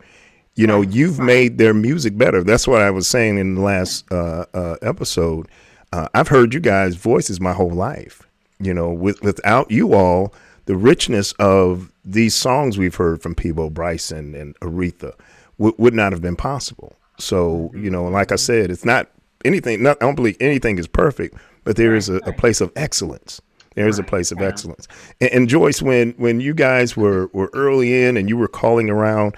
you 0.60 0.68
know, 0.68 0.80
Right, 0.80 0.92
you've 0.98 1.20
right. 1.20 1.26
made 1.26 1.58
their 1.58 1.74
music 1.74 2.18
better. 2.18 2.44
That's 2.44 2.68
what 2.68 2.82
I 2.82 2.92
was 2.92 3.08
saying 3.08 3.38
in 3.38 3.56
the 3.56 3.62
last 3.62 4.12
uh, 4.12 4.46
uh, 4.54 4.76
episode. 4.82 5.48
Uh, 5.94 6.08
I've 6.14 6.28
heard 6.28 6.54
you 6.54 6.60
guys' 6.60 6.96
voices 6.96 7.40
my 7.40 7.54
whole 7.54 7.72
life. 7.72 8.28
You 8.60 8.74
know, 8.74 8.90
with, 8.92 9.22
without 9.22 9.72
you 9.72 9.94
all, 9.94 10.34
the 10.66 10.76
richness 10.76 11.32
of 11.40 11.92
these 12.04 12.36
songs 12.36 12.78
we've 12.78 12.96
heard 12.96 13.22
from 13.22 13.34
Peabo 13.36 13.70
Bryson 13.70 14.36
and 14.36 14.54
Aretha 14.60 15.14
w- 15.58 15.76
would 15.78 15.94
not 15.94 16.12
have 16.12 16.22
been 16.22 16.36
possible. 16.36 16.92
So, 17.18 17.72
you 17.74 17.90
know, 17.90 18.04
like 18.10 18.32
I 18.34 18.36
said, 18.36 18.70
it's 18.70 18.84
not 18.84 19.10
anything. 19.46 19.82
Not, 19.82 19.98
I 20.02 20.06
don't 20.06 20.16
believe 20.16 20.38
anything 20.42 20.78
is 20.78 20.88
perfect, 20.88 21.38
but 21.64 21.78
there 21.78 21.96
is 21.96 22.10
a, 22.10 22.18
a 22.18 22.34
place 22.34 22.60
of 22.60 22.72
excellence. 22.76 23.42
There 23.76 23.88
is 23.88 23.98
a 23.98 24.04
place 24.04 24.32
of 24.34 24.42
excellence. 24.42 24.88
And, 25.22 25.32
and 25.32 25.50
Joyce, 25.50 25.82
when 25.82 26.12
when 26.18 26.42
you 26.42 26.54
guys 26.54 26.98
were 26.98 27.30
were 27.32 27.50
early 27.54 28.04
in 28.04 28.18
and 28.18 28.28
you 28.28 28.36
were 28.36 28.50
calling 28.50 28.90
around, 28.90 29.36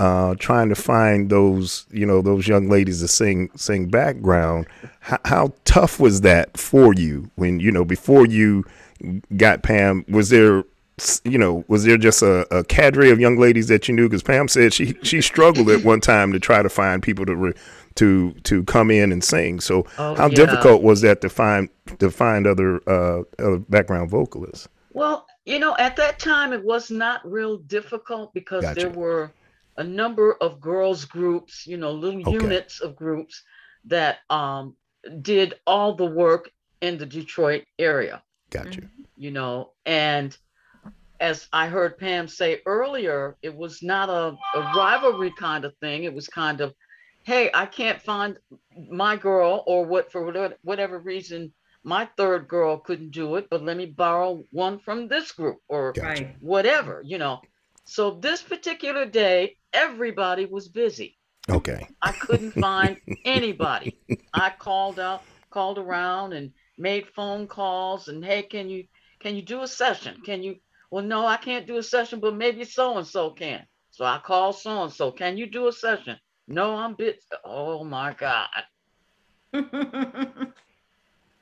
uh, 0.00 0.34
trying 0.38 0.68
to 0.68 0.74
find 0.74 1.30
those 1.30 1.86
you 1.90 2.06
know 2.06 2.22
those 2.22 2.46
young 2.48 2.68
ladies 2.68 3.00
to 3.00 3.08
sing 3.08 3.50
sing 3.56 3.88
background, 3.88 4.66
how, 5.00 5.18
how 5.24 5.52
tough 5.64 6.00
was 6.00 6.20
that 6.22 6.56
for 6.56 6.94
you 6.94 7.30
when 7.36 7.60
you 7.60 7.70
know 7.70 7.84
before 7.84 8.26
you 8.26 8.64
got 9.36 9.62
Pam? 9.62 10.04
Was 10.08 10.30
there 10.30 10.64
you 11.24 11.38
know, 11.38 11.64
was 11.66 11.84
there 11.84 11.96
just 11.96 12.22
a, 12.22 12.46
a 12.56 12.62
cadre 12.64 13.10
of 13.10 13.18
young 13.18 13.36
ladies 13.36 13.66
that 13.66 13.88
you 13.88 13.94
knew? 13.94 14.08
Because 14.08 14.22
Pam 14.22 14.46
said 14.48 14.72
she 14.72 14.94
she 15.02 15.20
struggled 15.20 15.68
at 15.70 15.84
one 15.84 16.00
time 16.00 16.32
to 16.32 16.38
try 16.38 16.62
to 16.62 16.68
find 16.68 17.02
people 17.02 17.26
to 17.26 17.34
re, 17.34 17.52
to 17.96 18.32
to 18.44 18.62
come 18.64 18.90
in 18.90 19.10
and 19.12 19.22
sing. 19.22 19.60
So 19.60 19.86
Oh, 19.98 20.14
how 20.14 20.28
yeah. 20.28 20.36
difficult 20.36 20.82
was 20.82 21.00
that 21.00 21.20
to 21.22 21.28
find 21.28 21.68
to 21.98 22.10
find 22.10 22.46
other 22.46 22.80
uh, 22.88 23.22
other 23.38 23.58
background 23.58 24.10
vocalists? 24.10 24.68
Well, 24.92 25.26
you 25.44 25.58
know, 25.58 25.76
at 25.78 25.96
that 25.96 26.20
time 26.20 26.52
it 26.52 26.64
was 26.64 26.90
not 26.90 27.28
real 27.28 27.58
difficult 27.58 28.32
because 28.32 28.62
Gotcha. 28.62 28.80
there 28.80 28.90
were 28.90 29.32
a 29.76 29.84
number 29.84 30.34
of 30.40 30.60
girls 30.60 31.04
groups, 31.04 31.66
you 31.66 31.76
know, 31.76 31.92
little 31.92 32.20
Okay. 32.26 32.32
units 32.32 32.80
of 32.80 32.96
groups 32.96 33.42
that 33.86 34.18
um, 34.30 34.76
did 35.22 35.54
all 35.66 35.94
the 35.94 36.06
work 36.06 36.50
in 36.80 36.98
the 36.98 37.06
Detroit 37.06 37.64
area, 37.78 38.22
Got 38.50 38.76
you. 38.76 38.88
you 39.16 39.30
know, 39.30 39.72
and 39.86 40.36
as 41.20 41.48
I 41.52 41.68
heard 41.68 41.98
Pam 41.98 42.28
say 42.28 42.60
earlier, 42.66 43.36
it 43.42 43.54
was 43.54 43.82
not 43.82 44.08
a, 44.08 44.36
a 44.58 44.72
rivalry 44.76 45.32
kind 45.38 45.64
of 45.64 45.76
thing. 45.78 46.04
It 46.04 46.14
was 46.14 46.28
kind 46.28 46.60
of, 46.60 46.74
hey, 47.24 47.50
I 47.54 47.66
can't 47.66 48.00
find 48.00 48.38
my 48.90 49.16
girl, 49.16 49.62
or 49.66 49.84
what 49.86 50.10
for 50.12 50.24
whatever, 50.24 50.56
whatever 50.62 50.98
reason, 50.98 51.52
my 51.84 52.08
third 52.16 52.48
girl 52.48 52.78
couldn't 52.78 53.10
do 53.12 53.36
it, 53.36 53.48
but 53.50 53.62
let 53.62 53.76
me 53.76 53.86
borrow 53.86 54.42
one 54.50 54.78
from 54.78 55.08
this 55.08 55.32
group 55.32 55.58
or 55.68 55.92
Gotcha. 55.94 56.34
Whatever, 56.40 57.02
you 57.04 57.18
know. 57.18 57.40
So 57.84 58.12
this 58.12 58.42
particular 58.42 59.04
day, 59.04 59.56
everybody 59.72 60.46
was 60.46 60.68
busy. 60.68 61.18
Okay. 61.48 61.86
I 62.00 62.12
couldn't 62.12 62.52
find 62.52 62.96
anybody. 63.24 63.98
I 64.32 64.50
called 64.58 64.98
out, 64.98 65.22
called 65.50 65.78
around 65.78 66.32
and 66.32 66.52
made 66.78 67.06
phone 67.08 67.46
calls 67.46 68.08
and 68.08 68.24
hey, 68.24 68.42
can 68.42 68.68
you 68.68 68.84
can 69.20 69.36
you 69.36 69.42
do 69.42 69.62
a 69.62 69.68
session? 69.68 70.20
Can 70.24 70.42
you 70.42 70.56
well 70.90 71.04
no, 71.04 71.26
I 71.26 71.36
can't 71.36 71.66
do 71.66 71.76
a 71.76 71.82
session, 71.82 72.20
but 72.20 72.34
maybe 72.34 72.64
so 72.64 72.96
and 72.96 73.06
so 73.06 73.30
can. 73.30 73.66
So 73.90 74.04
I 74.04 74.18
called 74.24 74.56
so 74.56 74.84
and 74.84 74.92
so. 74.92 75.12
Can 75.12 75.36
you 75.36 75.46
do 75.46 75.68
a 75.68 75.72
session? 75.72 76.18
No, 76.48 76.76
I'm 76.76 76.94
bit 76.94 77.22
oh 77.44 77.84
my 77.84 78.14
God. 78.14 78.48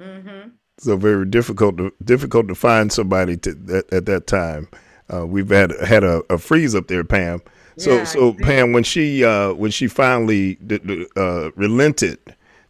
mm-hmm. 0.01 0.49
So 0.79 0.97
very 0.97 1.27
difficult 1.27 1.79
to 1.79 1.93
difficult 2.05 2.49
to 2.49 2.57
find 2.57 2.93
somebody 2.93 3.37
to 3.39 3.51
at, 3.73 3.93
at 3.93 4.07
that 4.07 4.27
time. 4.27 4.69
Uh, 5.13 5.27
we've 5.27 5.49
had 5.51 5.73
had 5.81 6.05
a, 6.05 6.23
a 6.31 6.39
freeze 6.39 6.75
up 6.75 6.89
there, 6.89 7.05
Pam. 7.05 7.43
So 7.77 7.99
Yeah, 7.99 8.05
so 8.05 8.33
Pam, 8.35 8.73
when 8.73 8.85
she 8.85 9.25
uh, 9.25 9.53
when 9.55 9.71
she 9.71 9.89
finally 9.89 10.57
d- 10.57 10.79
d- 10.79 11.07
uh, 11.17 11.51
relented 11.53 12.19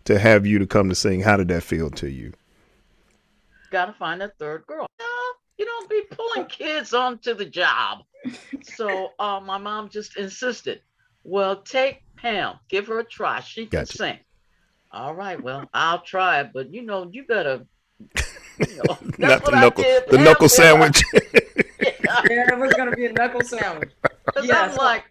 to 0.04 0.18
have 0.18 0.46
you 0.46 0.58
to 0.58 0.66
come 0.66 0.88
to 0.88 0.94
sing, 0.94 1.20
how 1.20 1.36
did 1.36 1.48
that 1.48 1.62
feel 1.62 1.90
to 1.90 2.08
you? 2.08 2.32
Gotta 3.70 3.92
find 3.94 4.22
a 4.22 4.28
third 4.38 4.66
girl. 4.66 4.86
No, 4.98 5.06
you 5.58 5.64
don't 5.64 5.88
be 5.88 6.02
pulling 6.10 6.46
kids 6.46 6.94
onto 6.94 7.34
the 7.34 7.44
job. 7.44 8.00
So 8.62 9.10
uh, 9.18 9.40
my 9.40 9.58
mom 9.58 9.88
just 9.88 10.16
insisted. 10.16 10.82
Well, 11.24 11.56
take 11.62 12.02
Pam, 12.16 12.56
give 12.68 12.86
her 12.88 13.00
a 13.00 13.04
try. 13.04 13.40
She 13.40 13.66
can 13.66 13.80
Gotcha. 13.80 13.96
sing. 13.96 14.18
All 14.92 15.14
right, 15.14 15.42
well, 15.42 15.68
I'll 15.72 16.00
try 16.00 16.40
it, 16.40 16.50
but 16.52 16.72
you 16.72 16.82
know, 16.82 17.08
you 17.10 17.24
better. 17.24 17.66
You 18.58 18.76
know, 18.76 18.98
Not 19.18 19.44
the 19.44 19.52
knuckle 19.52 19.84
the 20.10 20.18
knuckle 20.18 20.48
sandwich. 20.48 21.02
Yeah, 22.28 22.36
Yeah, 22.36 22.52
it 22.52 22.58
was 22.58 22.72
gonna 22.74 22.94
be 22.96 23.06
a 23.06 23.12
knuckle 23.12 23.42
sandwich. 23.42 23.90
'cause 24.34 24.46
Yeah, 24.46 24.62
I'm 24.62 24.76
like, 24.76 25.04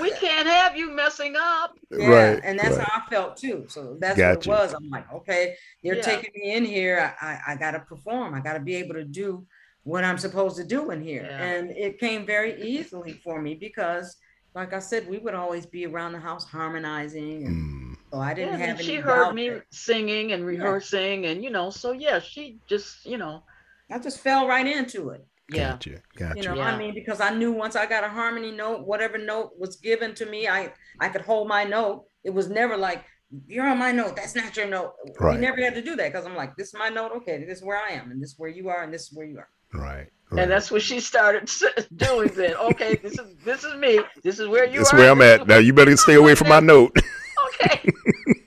we 0.00 0.10
can't 0.12 0.46
have 0.48 0.76
you 0.76 0.90
messing 0.90 1.34
up. 1.38 1.76
Yeah, 1.90 2.08
right. 2.08 2.40
and 2.42 2.58
that's 2.58 2.76
right. 2.76 2.86
how 2.88 3.02
I 3.06 3.10
felt 3.10 3.36
too. 3.36 3.66
So 3.68 3.96
that's 4.00 4.16
Gotcha. 4.16 4.48
what 4.48 4.58
it 4.58 4.62
was. 4.62 4.74
I'm 4.74 4.88
like, 4.90 5.12
okay, 5.12 5.56
they're 5.82 5.96
Yeah. 5.96 6.02
taking 6.02 6.30
me 6.34 6.54
in 6.54 6.64
here. 6.64 7.14
I, 7.20 7.26
I, 7.26 7.52
I 7.52 7.56
gotta 7.56 7.80
perform. 7.80 8.34
I 8.34 8.40
gotta 8.40 8.60
be 8.60 8.74
able 8.76 8.94
to 8.94 9.04
do 9.04 9.46
what 9.84 10.04
I'm 10.04 10.18
supposed 10.18 10.56
to 10.56 10.64
do 10.64 10.90
in 10.90 11.00
here. 11.00 11.26
Yeah. 11.28 11.42
And 11.42 11.70
it 11.70 11.98
came 11.98 12.26
very 12.26 12.60
easily 12.62 13.12
for 13.12 13.40
me 13.40 13.54
because, 13.54 14.16
like 14.54 14.72
I 14.72 14.78
said, 14.80 15.08
we 15.08 15.18
would 15.18 15.34
always 15.34 15.66
be 15.66 15.86
around 15.86 16.12
the 16.12 16.20
house 16.20 16.44
harmonizing, 16.44 17.44
and 17.46 17.56
Mm, 17.56 17.96
so 18.12 18.18
I 18.20 18.34
didn't 18.34 18.52
have 18.58 18.60
and 18.68 18.78
any. 18.78 18.84
she 18.84 18.96
heard 18.96 19.34
me 19.34 19.48
that- 19.50 19.64
singing 19.70 20.32
and 20.32 20.44
rehearsing, 20.44 21.26
and 21.26 21.42
you 21.42 21.50
know, 21.50 21.70
so 21.70 21.92
yeah, 21.92 22.18
she 22.20 22.58
just, 22.66 23.04
you 23.06 23.16
know, 23.18 23.42
I 23.90 23.98
just 23.98 24.20
fell 24.20 24.46
right 24.48 24.66
into 24.66 25.10
it. 25.10 25.24
Yeah, 25.50 25.70
Gotcha. 25.72 26.02
Gotcha. 26.16 26.36
You 26.40 26.48
know, 26.48 26.54
Yeah. 26.54 26.66
I 26.74 26.76
mean, 26.78 26.94
because 26.94 27.20
I 27.20 27.30
knew 27.30 27.52
once 27.52 27.74
I 27.76 27.86
got 27.86 28.04
a 28.04 28.08
harmony 28.08 28.50
note, 28.50 28.86
whatever 28.86 29.18
note 29.18 29.52
was 29.58 29.76
given 29.76 30.14
to 30.16 30.26
me, 30.26 30.46
I 30.48 30.72
I 31.00 31.08
could 31.08 31.22
hold 31.22 31.48
my 31.48 31.64
note. 31.64 32.04
It 32.24 32.30
was 32.30 32.48
never 32.48 32.76
like 32.76 33.04
you're 33.46 33.66
on 33.68 33.78
my 33.78 33.92
note. 33.92 34.16
That's 34.16 34.34
not 34.34 34.56
your 34.56 34.66
note. 34.68 34.92
Right. 35.20 35.34
We 35.36 35.40
never 35.40 35.62
had 35.62 35.74
to 35.74 35.82
do 35.82 35.96
that 35.96 36.12
because 36.12 36.26
I'm 36.26 36.34
like, 36.36 36.56
this 36.56 36.68
is 36.68 36.74
my 36.74 36.88
note. 36.88 37.12
Okay, 37.16 37.44
this 37.44 37.58
is 37.58 37.64
where 37.64 37.78
I 37.78 37.90
am, 37.92 38.10
and 38.10 38.22
this 38.22 38.30
is 38.30 38.38
where 38.38 38.48
you 38.50 38.68
are, 38.70 38.82
and 38.82 38.92
this 38.92 39.02
is 39.02 39.12
where 39.12 39.26
you 39.26 39.38
are. 39.38 39.48
right. 39.74 40.06
right. 40.30 40.42
and 40.42 40.50
that's 40.50 40.70
what 40.70 40.80
she 40.82 40.98
started 41.00 41.50
doing. 41.96 42.28
Then, 42.34 42.54
okay, 42.56 42.96
this 42.96 43.18
is 43.18 43.34
this 43.44 43.64
is 43.64 43.74
me. 43.76 44.00
This 44.22 44.38
is 44.38 44.48
where 44.48 44.64
you 44.66 44.78
That's 44.78 44.92
are. 44.94 44.98
where 44.98 45.10
I'm 45.10 45.20
at. 45.22 45.46
Now 45.46 45.58
you 45.58 45.72
better 45.74 45.94
stay 45.96 46.14
away 46.14 46.34
from 46.34 46.48
my 46.48 46.60
note. 46.74 46.96
Okay. 46.96 47.80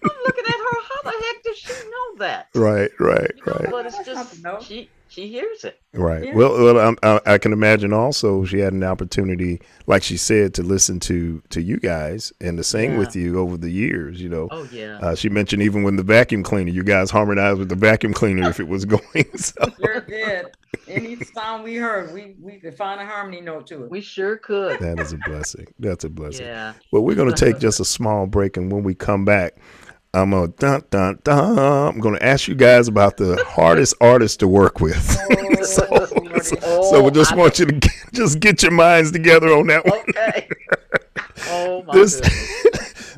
I'm 0.03 0.17
looking 0.25 0.45
at 0.45 0.51
her. 0.51 0.77
How 0.89 1.01
the 1.03 1.25
heck 1.25 1.43
does 1.43 1.57
she 1.57 1.73
know 1.73 2.15
that? 2.19 2.47
right. 2.55 2.89
Right. 2.99 3.31
You 3.37 3.43
know, 3.45 3.53
Right. 3.59 3.69
but 3.71 3.85
it's 3.85 3.99
just 4.03 4.43
she 4.65 4.89
she 5.11 5.27
hears 5.27 5.65
it. 5.65 5.77
Right. 5.93 6.23
Yeah. 6.23 6.35
Well, 6.35 6.53
well 6.63 6.79
I'm, 6.79 6.97
I, 7.03 7.33
I 7.33 7.37
can 7.37 7.51
imagine 7.51 7.91
also 7.91 8.45
she 8.45 8.59
had 8.59 8.71
an 8.71 8.81
opportunity, 8.83 9.59
like 9.85 10.03
she 10.03 10.15
said, 10.15 10.53
to 10.53 10.63
listen 10.63 11.01
to 11.01 11.43
to 11.49 11.61
you 11.61 11.77
guys 11.77 12.31
and 12.39 12.57
to 12.57 12.63
sing 12.63 12.93
Yeah. 12.93 12.97
with 12.99 13.15
you 13.15 13.37
over 13.37 13.57
the 13.57 13.69
years. 13.69 14.21
You 14.21 14.29
know, 14.29 14.47
Oh 14.51 14.67
yeah. 14.71 14.99
uh, 15.01 15.15
she 15.15 15.27
mentioned 15.27 15.61
even 15.63 15.83
when 15.83 15.97
the 15.97 16.03
vacuum 16.03 16.43
cleaner, 16.43 16.71
you 16.71 16.83
guys 16.83 17.11
harmonized 17.11 17.59
with 17.59 17.67
the 17.69 17.75
vacuum 17.75 18.13
cleaner 18.13 18.49
if 18.49 18.59
it 18.61 18.67
was 18.69 18.85
going. 18.95 19.01
So 19.35 19.53
Sure 19.83 19.99
did. 20.01 20.45
Any 20.87 21.17
sound 21.25 21.65
we 21.65 21.75
heard, 21.75 22.13
we 22.13 22.35
we 22.39 22.57
could 22.57 22.75
find 22.75 23.01
a 23.01 23.05
harmony 23.05 23.41
note 23.41 23.67
to 23.67 23.83
it. 23.83 23.91
we 23.91 23.99
sure 23.99 24.37
could. 24.37 24.79
that 24.79 24.99
is 24.99 25.11
a 25.11 25.17
blessing. 25.25 25.67
That's 25.79 26.05
a 26.05 26.09
blessing. 26.09 26.45
Yeah. 26.45 26.73
Well, 26.91 27.03
we're 27.03 27.15
going 27.15 27.33
to 27.33 27.45
take 27.45 27.59
just 27.59 27.81
a 27.81 27.85
small 27.85 28.25
break, 28.27 28.55
and 28.55 28.71
when 28.71 28.83
we 28.83 28.95
come 28.95 29.25
back, 29.25 29.57
I'm 30.13 30.31
gonna 30.31 30.49
dun 30.49 30.83
dun 30.89 31.19
dun. 31.23 31.57
I'm 31.57 31.99
going 31.99 32.15
to 32.15 32.25
ask 32.25 32.47
you 32.47 32.55
guys 32.55 32.89
about 32.89 33.15
the 33.17 33.41
hardest 33.47 33.95
artist 34.01 34.41
to 34.41 34.47
work 34.47 34.81
with. 34.81 35.17
Oh, 35.31 35.55
so, 35.63 35.85
so, 36.41 36.55
Oh, 36.63 36.91
so 36.91 37.03
we 37.03 37.11
just 37.11 37.35
want 37.35 37.59
you 37.59 37.65
to 37.65 37.73
get, 37.73 37.93
just 38.13 38.39
get 38.39 38.61
your 38.61 38.71
minds 38.71 39.11
together 39.11 39.47
on 39.47 39.67
that 39.67 39.85
one. 39.85 39.99
Okay. 40.09 40.47
Oh 41.47 41.83
my 41.83 41.93
This 41.93 42.21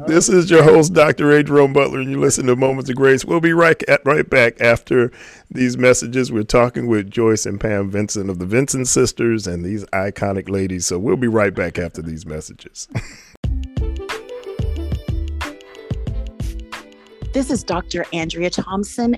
this 0.07 0.29
is 0.29 0.49
your 0.49 0.63
host, 0.63 0.93
Dr. 0.93 1.31
A. 1.31 1.43
Jerome 1.43 1.73
Butler, 1.73 1.99
and 1.99 2.09
you 2.09 2.19
listen 2.19 2.45
to 2.47 2.55
Moments 2.55 2.89
of 2.89 2.95
Grace. 2.95 3.25
We'll 3.25 3.41
be 3.41 3.53
right 3.53 3.81
at, 3.83 4.01
right 4.05 4.27
back 4.27 4.59
after 4.61 5.11
these 5.51 5.77
messages. 5.77 6.31
We're 6.31 6.43
talking 6.43 6.87
with 6.87 7.11
Joyce 7.11 7.45
and 7.45 7.59
Pam 7.59 7.91
Vincent 7.91 8.29
of 8.29 8.39
the 8.39 8.45
Vincent 8.45 8.87
Sisters 8.87 9.45
and 9.45 9.63
these 9.63 9.83
iconic 9.87 10.49
ladies. 10.49 10.85
So 10.85 10.97
we'll 10.97 11.17
be 11.17 11.27
right 11.27 11.53
back 11.53 11.77
after 11.77 12.01
these 12.01 12.25
messages. 12.25 12.87
This 17.33 17.49
is 17.49 17.63
Dr. 17.63 18.05
Andrea 18.13 18.51
Thompson, 18.51 19.17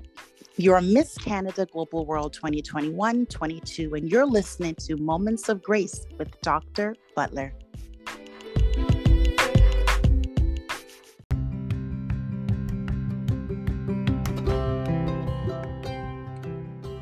your 0.55 0.79
Miss 0.79 1.17
Canada 1.17 1.65
Global 1.65 2.05
World 2.05 2.31
2021 2.31 3.25
22, 3.25 3.93
and 3.93 4.09
you're 4.09 4.25
listening 4.25 4.73
to 4.75 4.95
Moments 4.95 5.49
of 5.49 5.61
Grace 5.61 6.05
with 6.17 6.29
Dr. 6.39 6.95
Butler. 7.13 7.53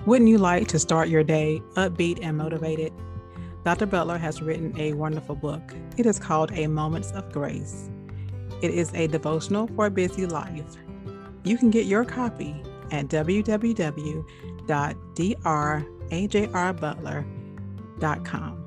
Wouldn't 0.07 0.29
you 0.31 0.39
like 0.39 0.67
to 0.69 0.79
start 0.79 1.09
your 1.09 1.23
day 1.23 1.61
upbeat 1.75 2.17
and 2.23 2.39
motivated? 2.39 2.91
Dr. 3.63 3.85
Butler 3.85 4.17
has 4.17 4.41
written 4.41 4.73
a 4.79 4.93
wonderful 4.93 5.35
book. 5.35 5.75
It 5.95 6.07
is 6.07 6.17
called 6.17 6.51
A 6.53 6.65
Moments 6.65 7.11
of 7.11 7.31
Grace. 7.31 7.91
It 8.63 8.71
is 8.71 8.91
a 8.95 9.05
devotional 9.05 9.67
for 9.75 9.85
a 9.85 9.91
busy 9.91 10.25
life. 10.25 10.75
You 11.43 11.57
can 11.57 11.69
get 11.69 11.85
your 11.85 12.05
copy 12.05 12.63
at 12.91 13.09
ajrbutler.com. 16.09 18.62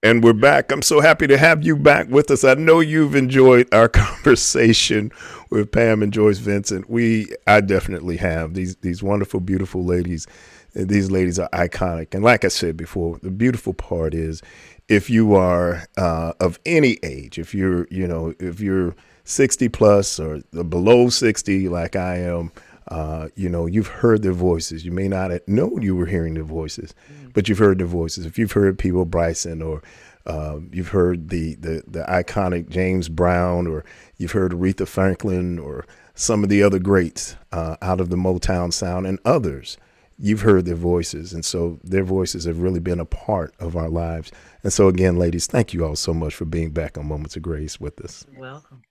And 0.00 0.22
we're 0.22 0.32
back. 0.32 0.70
I'm 0.70 0.82
so 0.82 1.00
happy 1.00 1.26
to 1.26 1.36
have 1.36 1.64
you 1.66 1.74
back 1.74 2.06
with 2.08 2.30
us. 2.30 2.44
I 2.44 2.54
know 2.54 2.78
you've 2.78 3.16
enjoyed 3.16 3.66
our 3.74 3.88
conversation 3.88 5.10
with 5.50 5.72
Pam 5.72 6.04
and 6.04 6.12
Joyce 6.12 6.38
Vincent. 6.38 6.88
We, 6.88 7.26
I 7.48 7.60
definitely 7.60 8.16
have. 8.18 8.54
These 8.54 8.76
these 8.76 9.02
wonderful, 9.02 9.40
beautiful 9.40 9.84
ladies. 9.84 10.28
These 10.72 11.10
ladies 11.10 11.40
are 11.40 11.48
iconic. 11.52 12.14
And 12.14 12.22
like 12.22 12.44
I 12.44 12.48
said 12.48 12.76
before, 12.76 13.18
the 13.24 13.32
beautiful 13.32 13.74
part 13.74 14.14
is, 14.14 14.40
if 14.86 15.10
you 15.10 15.34
are 15.34 15.82
uh, 15.96 16.32
of 16.38 16.60
any 16.64 16.98
age, 17.02 17.36
if 17.36 17.52
you're 17.52 17.88
you 17.90 18.06
know 18.06 18.34
if 18.38 18.60
you're 18.60 18.94
60 19.24 19.68
plus 19.68 20.20
or 20.20 20.38
below 20.52 21.08
60, 21.08 21.68
like 21.68 21.96
I 21.96 22.18
am, 22.18 22.52
uh, 22.88 23.28
you 23.36 23.48
know, 23.48 23.66
you've 23.66 23.86
heard 23.88 24.22
their 24.22 24.32
voices. 24.32 24.84
You 24.84 24.92
may 24.92 25.08
not 25.08 25.30
have 25.30 25.46
known 25.46 25.82
you 25.82 25.94
were 25.94 26.06
hearing 26.06 26.34
their 26.34 26.44
voices, 26.44 26.94
but 27.34 27.48
you've 27.48 27.58
heard 27.58 27.78
their 27.78 27.86
voices. 27.86 28.26
If 28.26 28.38
you've 28.38 28.52
heard 28.52 28.78
Peabo 28.78 29.04
Bryson 29.04 29.62
or 29.62 29.82
um, 30.26 30.70
you've 30.72 30.88
heard 30.88 31.28
the, 31.28 31.54
the, 31.56 31.82
the 31.86 32.04
iconic 32.04 32.68
James 32.68 33.08
Brown 33.08 33.66
or 33.66 33.84
you've 34.16 34.32
heard 34.32 34.52
Aretha 34.52 34.86
Franklin 34.86 35.58
or 35.58 35.86
some 36.14 36.42
of 36.42 36.50
the 36.50 36.62
other 36.62 36.78
greats 36.78 37.36
uh, 37.52 37.76
out 37.80 38.00
of 38.00 38.10
the 38.10 38.16
Motown 38.16 38.72
sound 38.72 39.06
and 39.06 39.18
others, 39.24 39.76
you've 40.18 40.40
heard 40.40 40.64
their 40.64 40.74
voices. 40.74 41.32
And 41.32 41.44
so 41.44 41.78
their 41.84 42.04
voices 42.04 42.44
have 42.44 42.58
really 42.58 42.80
been 42.80 43.00
a 43.00 43.04
part 43.04 43.54
of 43.60 43.76
our 43.76 43.88
lives. 43.88 44.32
And 44.62 44.72
so, 44.72 44.88
again, 44.88 45.16
ladies, 45.16 45.46
thank 45.46 45.72
you 45.72 45.84
all 45.84 45.96
so 45.96 46.12
much 46.12 46.34
for 46.34 46.44
being 46.44 46.70
back 46.70 46.98
on 46.98 47.06
Moments 47.06 47.36
of 47.36 47.42
Grace 47.42 47.78
with 47.78 48.00
us. 48.00 48.26
Welcome. 48.36 48.82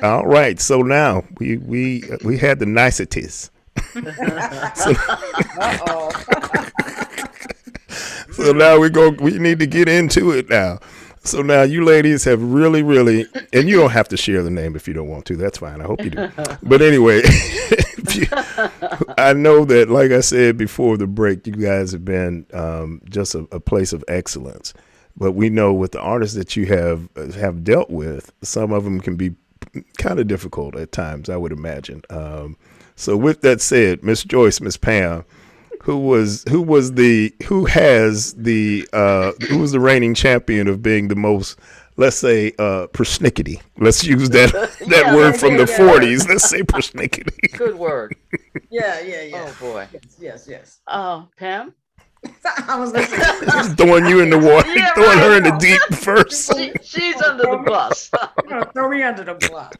All 0.00 0.26
right, 0.26 0.58
so 0.60 0.82
now 0.82 1.24
we 1.38 1.58
we 1.58 2.04
we 2.24 2.38
had 2.38 2.58
the 2.58 2.66
niceties. 2.66 3.50
Uh-oh. 3.96 6.10
So 8.32 8.52
now 8.52 8.78
we 8.78 8.88
go. 8.88 9.10
We 9.10 9.38
need 9.38 9.58
to 9.58 9.66
get 9.66 9.88
into 9.88 10.30
it 10.30 10.48
now. 10.48 10.78
So 11.22 11.42
now 11.42 11.62
you 11.62 11.84
ladies 11.84 12.24
have 12.24 12.42
really, 12.42 12.82
really, 12.82 13.26
and 13.52 13.68
you 13.68 13.76
don't 13.78 13.90
have 13.90 14.08
to 14.08 14.16
share 14.16 14.42
the 14.42 14.50
name 14.50 14.74
if 14.74 14.88
you 14.88 14.94
don't 14.94 15.08
want 15.08 15.26
to. 15.26 15.36
That's 15.36 15.58
fine. 15.58 15.82
I 15.82 15.84
hope 15.84 16.02
you 16.02 16.10
do. 16.10 16.28
But 16.62 16.80
anyway, 16.80 17.20
you- 18.14 18.26
I 19.18 19.34
know 19.34 19.64
that, 19.66 19.90
like 19.90 20.10
I 20.12 20.20
said 20.20 20.56
before 20.56 20.96
the 20.96 21.06
break, 21.06 21.46
you 21.46 21.52
guys 21.52 21.92
have 21.92 22.04
been 22.06 22.46
um, 22.54 23.02
just 23.10 23.34
a, 23.34 23.46
a 23.52 23.60
place 23.60 23.92
of 23.92 24.02
excellence. 24.08 24.72
But 25.16 25.32
we 25.32 25.50
know 25.50 25.72
with 25.74 25.92
the 25.92 26.00
artists 26.00 26.34
that 26.36 26.56
you 26.56 26.64
have 26.66 27.08
have 27.34 27.62
dealt 27.62 27.90
with, 27.90 28.32
some 28.42 28.72
of 28.72 28.84
them 28.84 28.98
can 29.00 29.16
be 29.16 29.34
kind 29.98 30.18
of 30.20 30.26
difficult 30.28 30.76
at 30.76 30.92
times. 30.92 31.28
I 31.28 31.36
would 31.36 31.52
imagine. 31.52 32.02
Um, 32.10 32.56
so 32.96 33.16
with 33.16 33.40
that 33.42 33.60
said, 33.60 34.02
Miss 34.02 34.22
Joyce, 34.24 34.60
Miss 34.60 34.76
Pam, 34.76 35.24
who 35.82 35.98
was 35.98 36.44
who 36.48 36.62
was 36.62 36.92
the 36.94 37.34
who 37.44 37.64
has 37.66 38.34
the 38.34 38.88
uh 38.92 39.32
who 39.48 39.58
was 39.58 39.72
the 39.72 39.80
reigning 39.80 40.14
champion 40.14 40.68
of 40.68 40.82
being 40.82 41.08
the 41.08 41.16
most 41.16 41.58
let's 41.96 42.16
say 42.16 42.52
uh 42.58 42.86
persnickety 42.88 43.60
let's 43.78 44.04
use 44.04 44.30
that 44.30 44.52
that 44.86 45.06
Yeah, 45.06 45.14
word 45.14 45.36
from 45.36 45.56
the 45.56 45.64
yeah, 45.68 45.78
yeah. 45.78 45.98
40s 45.98 46.28
let's 46.28 46.48
say 46.48 46.62
persnickety 46.62 47.50
Good 47.52 47.76
word. 47.76 48.14
Yeah, 48.70 49.00
yeah, 49.00 49.22
yeah. 49.22 49.44
Oh 49.50 49.52
boy. 49.60 49.88
Yes, 49.92 50.16
yes, 50.18 50.46
yes. 50.48 50.80
Oh, 50.86 51.28
Pam. 51.36 51.74
I 52.68 52.78
was 52.78 52.92
listening. 52.92 53.20
just 53.50 53.76
throwing 53.76 54.06
you 54.06 54.20
in 54.20 54.30
the 54.30 54.38
water 54.38 54.72
Yeah, 54.74 54.92
throwing 54.94 55.18
her 55.18 55.36
in 55.38 55.42
the 55.44 55.56
deep 55.58 55.80
first 55.98 56.56
She, 56.56 56.72
she's 56.82 57.20
under 57.22 57.42
the 57.44 57.62
bus. 57.66 58.10
throw 58.74 58.88
me 58.88 59.02
under 59.02 59.24
the 59.24 59.34
bus. 59.50 59.72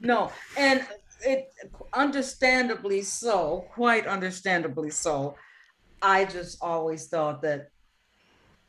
no, 0.00 0.32
and 0.56 0.84
it 1.22 1.52
understandably 1.92 3.02
so, 3.02 3.66
quite 3.74 4.06
understandably 4.06 4.90
so. 4.90 5.36
I 6.02 6.24
just 6.24 6.58
always 6.62 7.08
thought 7.08 7.42
that 7.42 7.68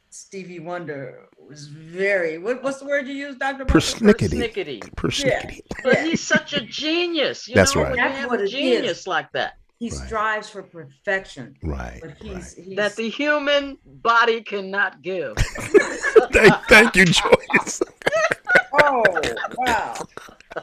Stevie 0.10 0.60
Wonder 0.60 1.30
was 1.48 1.68
very 1.68 2.38
what, 2.38 2.62
what's 2.62 2.80
the 2.80 2.86
word 2.86 3.08
you 3.08 3.14
use, 3.14 3.36
Dr. 3.38 3.64
Butler? 3.66 3.80
persnickety 3.80 4.52
Snickety. 4.54 4.80
persnickety 4.96 5.62
But 5.84 6.00
he's 6.04 6.22
such 6.22 6.54
a 6.54 6.62
genius. 6.62 7.48
You 7.48 7.56
That's 7.56 7.74
know, 7.76 7.84
right. 7.84 7.92
when 7.92 8.00
you 8.00 8.04
That's 8.06 8.18
have 8.20 8.30
what 8.30 8.40
a 8.42 8.44
it 8.44 8.48
is. 8.48 8.52
genius 8.52 9.08
like 9.08 9.32
that. 9.32 9.54
He 9.82 9.90
Right. 9.90 10.06
strives 10.06 10.48
for 10.48 10.62
perfection, 10.62 11.56
right, 11.64 12.00
but 12.02 12.12
he's, 12.20 12.54
he's 12.54 12.78
That 12.78 12.96
the 12.96 13.10
human 13.10 13.80
body 13.86 14.42
cannot 14.44 15.02
give. 15.02 15.38
thank, 16.32 16.54
thank 16.70 16.96
you 16.96 17.06
Joyce 17.06 17.82
oh 18.74 19.36
wow, 19.58 20.08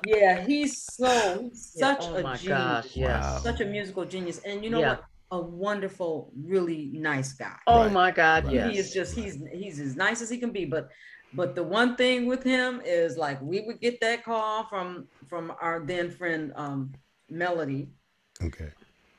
yeah, 0.05 0.47
he's 0.47 0.81
so 0.83 1.41
he's 1.43 1.73
Yeah, 1.75 1.97
such 1.97 2.07
oh 2.07 2.15
a 2.15 2.23
my 2.23 2.37
genius. 2.37 2.49
gosh, 2.49 2.97
yes. 2.97 3.25
Wow. 3.25 3.41
such 3.43 3.61
a 3.61 3.65
musical 3.65 4.05
genius 4.05 4.39
and 4.45 4.65
you 4.65 4.71
know 4.71 4.81
Yeah. 4.81 4.91
what 4.91 5.05
a 5.33 5.41
wonderful 5.41 6.33
really 6.41 6.91
nice 6.95 7.33
guy 7.35 7.57
Oh 7.67 7.85
Right. 7.85 7.93
my 7.93 8.11
God, 8.13 8.45
Right. 8.45 8.55
yes. 8.55 8.73
he 8.73 8.79
is 8.79 8.93
just 8.93 9.15
he's 9.17 9.39
he's 9.53 9.81
as 9.81 9.97
nice 9.97 10.23
as 10.23 10.31
he 10.31 10.39
can 10.39 10.53
be 10.53 10.65
but 10.65 10.89
but 11.33 11.55
the 11.57 11.63
one 11.65 11.97
thing 11.97 12.27
with 12.27 12.43
him 12.45 12.81
is 12.85 13.19
like 13.19 13.43
we 13.43 13.61
would 13.67 13.81
get 13.81 14.01
that 14.01 14.25
call 14.25 14.65
from 14.69 15.09
from 15.29 15.53
our 15.61 15.85
then 15.85 16.11
friend 16.11 16.53
um 16.57 16.93
melody 17.29 17.91
okay 18.43 18.71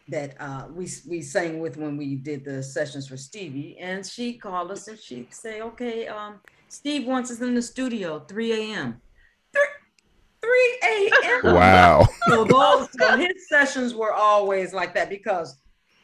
that 0.10 0.36
uh 0.40 0.68
we 0.74 0.88
we 1.08 1.22
sang 1.22 1.60
with 1.60 1.78
when 1.78 1.98
we 1.98 2.16
did 2.16 2.44
the 2.46 2.62
sessions 2.64 3.08
for 3.08 3.18
stevie 3.18 3.78
and 3.80 4.06
she 4.06 4.38
called 4.38 4.72
us 4.72 4.88
and 4.88 5.00
she'd 5.00 5.34
say 5.34 5.62
okay 5.62 6.08
um 6.08 6.40
steve 6.70 7.06
wants 7.08 7.32
us 7.32 7.42
in 7.42 7.56
the 7.56 7.62
studio 7.62 8.20
3 8.20 8.54
a.m 8.74 9.02
3 10.42 10.80
a.m 10.84 11.42
wow 11.56 12.08
so 12.30 12.44
those 12.44 12.88
so 13.00 13.16
his 13.18 13.48
sessions 13.48 13.94
were 13.94 14.14
always 14.14 14.74
like 14.74 14.94
that 14.94 15.10
because 15.10 15.62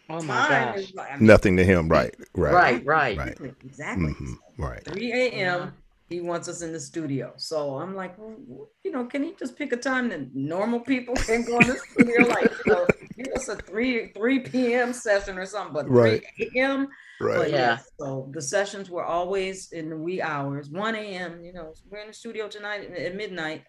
oh 0.10 0.22
my 0.22 0.48
time 0.48 0.70
gosh. 0.70 0.78
is 0.80 0.94
like 0.94 1.12
I 1.12 1.18
mean, 1.18 1.28
nothing 1.28 1.58
to 1.58 1.63
him 1.63 1.89
right 1.89 2.13
right 2.36 2.54
Right, 2.54 2.86
right. 2.86 3.18
right 3.18 3.28
exactly, 3.28 3.54
exactly. 3.63 4.12
hmm 4.12 4.34
right 4.58 4.84
3 4.86 5.12
a.m. 5.13 5.74
He 6.10 6.22
wants 6.22 6.48
us 6.48 6.62
in 6.62 6.72
the 6.72 6.80
studio. 6.80 7.34
So 7.38 7.78
I'm 7.78 7.96
like, 7.96 8.15
well, 8.18 8.70
you 8.84 8.91
know, 8.91 9.06
can 9.06 9.24
he 9.24 9.34
just 9.39 9.58
pick 9.58 9.74
a 9.74 9.78
time 9.78 10.10
that 10.10 10.36
normal 10.36 10.80
people 10.80 11.15
can 11.15 11.44
go 11.44 11.60
in 11.60 11.68
the 11.68 11.78
studio? 11.78 12.28
Like, 12.30 12.52
you 12.65 12.72
know, 12.72 12.88
give 13.18 13.28
us 13.36 13.48
a 13.50 13.56
3 13.56 14.12
3 14.15 14.39
p.m. 14.41 14.94
session 14.94 15.38
or 15.38 15.46
something, 15.46 15.74
but 15.74 15.88
3 15.88 15.96
Right. 15.96 16.24
a.m. 16.56 16.88
But 17.20 17.26
right 17.26 17.50
Yeah. 17.50 17.58
yeah, 17.58 17.78
so 18.00 18.30
the 18.34 18.41
sessions 18.41 18.89
were 18.89 19.04
always 19.06 19.72
in 19.72 19.89
the 19.89 19.98
wee 19.98 20.22
hours, 20.22 20.70
1 20.70 20.96
a.m. 20.96 21.44
You 21.44 21.54
know, 21.54 21.74
we're 21.89 22.00
in 22.02 22.08
the 22.08 22.13
studio 22.13 22.48
tonight 22.48 22.84
at- 22.91 22.98
at 22.98 23.15
midnight. 23.15 23.63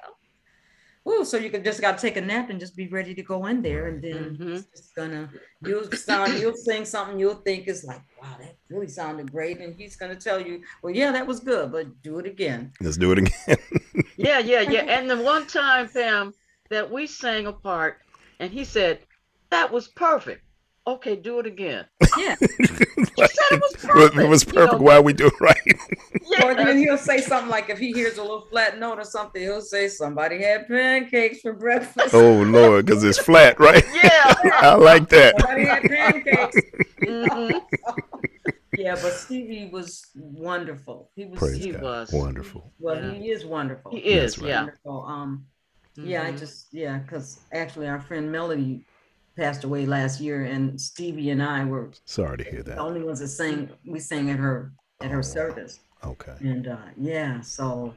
Ooh, 1.08 1.24
so 1.24 1.36
you 1.36 1.50
could 1.50 1.64
just 1.64 1.80
got 1.80 1.96
to 1.98 2.02
take 2.02 2.16
a 2.16 2.20
nap 2.20 2.50
and 2.50 2.58
just 2.58 2.76
be 2.76 2.88
ready 2.88 3.14
to 3.14 3.22
go 3.22 3.46
in 3.46 3.62
there, 3.62 3.86
and 3.86 4.02
then 4.02 4.36
Mhm. 4.38 4.56
it's 4.56 4.80
just 4.80 4.94
gonna 4.96 5.30
you'll 5.62 5.90
sound 5.92 6.40
you'll 6.40 6.56
sing 6.56 6.84
something 6.84 7.18
you'll 7.18 7.42
think 7.46 7.68
is 7.68 7.84
like, 7.84 8.02
wow, 8.20 8.36
that 8.40 8.56
really 8.68 8.88
sounded 8.88 9.30
great, 9.30 9.58
and 9.60 9.74
he's 9.74 9.96
gonna 9.96 10.16
tell 10.16 10.40
you, 10.40 10.62
well, 10.82 10.92
yeah, 10.94 11.12
that 11.12 11.26
was 11.26 11.40
good, 11.40 11.70
but 11.70 12.02
do 12.02 12.18
it 12.18 12.26
again. 12.26 12.72
let's 12.80 12.96
do 12.96 13.12
it 13.12 13.18
again 13.18 13.32
Yeah, 14.16 14.38
yeah, 14.38 14.62
yeah. 14.62 14.84
And 14.88 15.10
the 15.10 15.20
one 15.20 15.46
time, 15.46 15.88
Pam, 15.88 16.32
that 16.70 16.90
we 16.90 17.06
sang 17.06 17.46
a 17.46 17.52
part, 17.52 17.98
and 18.40 18.50
he 18.50 18.64
said, 18.64 19.00
"That 19.50 19.70
was 19.70 19.88
perfect." 19.88 20.45
Okay, 20.88 21.16
do 21.16 21.40
it 21.40 21.46
again. 21.46 21.87
Yeah. 22.16 22.37
You 23.18 23.27
said 23.29 23.57
it 23.57 23.61
was 23.61 23.75
It 24.42 24.49
perfect. 24.49 24.55
you 24.55 24.66
know? 24.66 24.77
Why 24.79 25.01
we 25.01 25.12
do 25.12 25.27
it 25.27 25.40
right? 25.40 25.57
Or 26.44 26.55
then 26.55 26.77
he'll 26.79 26.99
say 26.99 27.20
something 27.20 27.49
like 27.51 27.70
if 27.70 27.79
he 27.79 27.92
hears 27.92 28.18
a 28.18 28.22
little 28.22 28.42
flat 28.51 28.79
note 28.79 28.99
or 28.99 29.05
something, 29.05 29.40
he'll 29.40 29.61
say 29.62 29.88
somebody 29.88 30.42
had 30.42 30.66
pancakes 30.68 31.40
for 31.40 31.55
breakfast. 31.55 32.14
Oh 32.14 32.42
Lord, 32.42 32.85
because 32.85 33.05
it's 33.05 33.18
flat, 33.18 33.59
right? 33.59 33.85
Yeah. 33.94 34.35
I 34.61 34.75
like 34.75 35.09
that. 35.11 35.40
Somebody 35.40 35.64
had 35.66 35.83
pancakes. 35.85 36.57
Mhm. 37.03 37.62
Yeah, 38.77 38.94
but 38.96 39.12
Stevie 39.12 39.70
was 39.72 40.05
wonderful. 40.14 41.11
He 41.16 41.25
was 41.25 41.38
Praise 41.38 41.64
He 41.64 41.70
God. 41.70 41.83
was. 41.83 42.12
Wonderful. 42.12 42.72
well, 42.79 42.96
Yeah. 43.03 43.12
he 43.12 43.31
is 43.31 43.44
wonderful. 43.46 43.92
He 43.92 43.99
is, 43.99 44.38
right. 44.38 44.49
yeah. 44.49 44.59
Wonderful. 44.61 45.05
Um 45.09 45.46
yeah, 45.96 46.25
I 46.25 46.33
Mhm. 46.33 46.38
just 46.38 46.66
yeah, 46.72 46.99
because 46.99 47.40
actually 47.53 47.88
our 47.88 48.01
friend 48.01 48.31
Melody 48.31 48.85
passed 49.37 49.64
away 49.64 49.87
last 49.87 50.20
year 50.20 50.44
and 50.44 50.81
Stevie 50.81 51.31
and 51.31 51.42
I 51.42 51.64
were 51.64 51.90
Sorry 52.05 52.38
to 52.38 52.44
hear 52.44 52.62
that. 52.62 52.77
the 52.77 52.81
only 52.81 53.03
ones 53.03 53.20
that 53.20 53.29
sang 53.29 53.70
we 53.87 54.01
sang 54.01 54.31
at 54.31 54.38
her 54.38 54.72
at 55.03 55.11
her 55.11 55.18
Oh. 55.18 55.22
service. 55.22 55.81
Okay. 56.05 56.35
And 56.40 56.68
uh 56.68 56.77
yeah, 56.96 57.40
so 57.40 57.94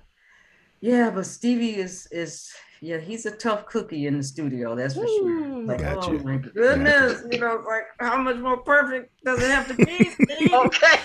yeah, 0.82 1.10
but 1.10 1.26
Stevie 1.26 1.76
is 1.78 2.08
is 2.12 2.52
yeah, 2.82 2.98
he's 2.98 3.26
a 3.26 3.32
tough 3.32 3.66
cookie 3.66 4.08
in 4.08 4.18
the 4.18 4.24
studio, 4.24 4.74
that's 4.76 4.94
for 4.94 5.06
sure. 5.06 5.30
Ooh. 5.30 5.66
Like, 5.66 5.80
Gotcha. 5.80 6.12
oh 6.12 6.20
my 6.20 6.38
goodness, 6.38 7.24
you 7.30 7.40
know, 7.40 7.62
like 7.68 7.84
how 8.00 8.18
much 8.22 8.38
more 8.38 8.56
perfect 8.58 9.12
does 9.26 9.42
it 9.44 9.50
have 9.52 9.68
to 9.68 9.74
be? 9.86 10.12
Okay. 10.54 10.98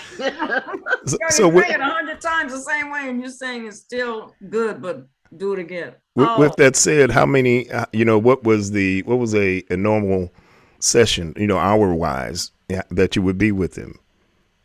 So, 1.05 1.17
You 1.21 1.29
so 1.29 1.43
already 1.43 1.55
with, 1.55 1.65
say 1.67 1.73
it 1.73 1.79
a 1.81 1.83
hundred 1.83 2.21
times 2.21 2.53
the 2.53 2.59
same 2.61 2.89
way, 2.91 3.09
and 3.09 3.19
you're 3.21 3.29
saying 3.29 3.67
it's 3.67 3.79
still 3.79 4.33
good, 4.49 4.81
but 4.81 5.05
do 5.35 5.51
it 5.53 5.59
again. 5.59 5.93
With, 6.15 6.27
Oh, 6.29 6.39
with 6.39 6.55
that 6.57 6.75
said, 6.75 7.11
how 7.11 7.25
many? 7.25 7.69
uh, 7.69 7.85
You 7.93 8.05
know, 8.05 8.17
what 8.17 8.43
was 8.43 8.71
the 8.71 9.01
what 9.03 9.17
was 9.19 9.35
a, 9.35 9.63
a 9.69 9.77
normal 9.77 10.31
session? 10.79 11.33
You 11.37 11.47
know, 11.47 11.57
hour 11.57 11.93
wise, 11.93 12.51
that 12.89 13.15
you 13.15 13.21
would 13.21 13.37
be 13.37 13.51
with 13.51 13.75
him. 13.77 13.99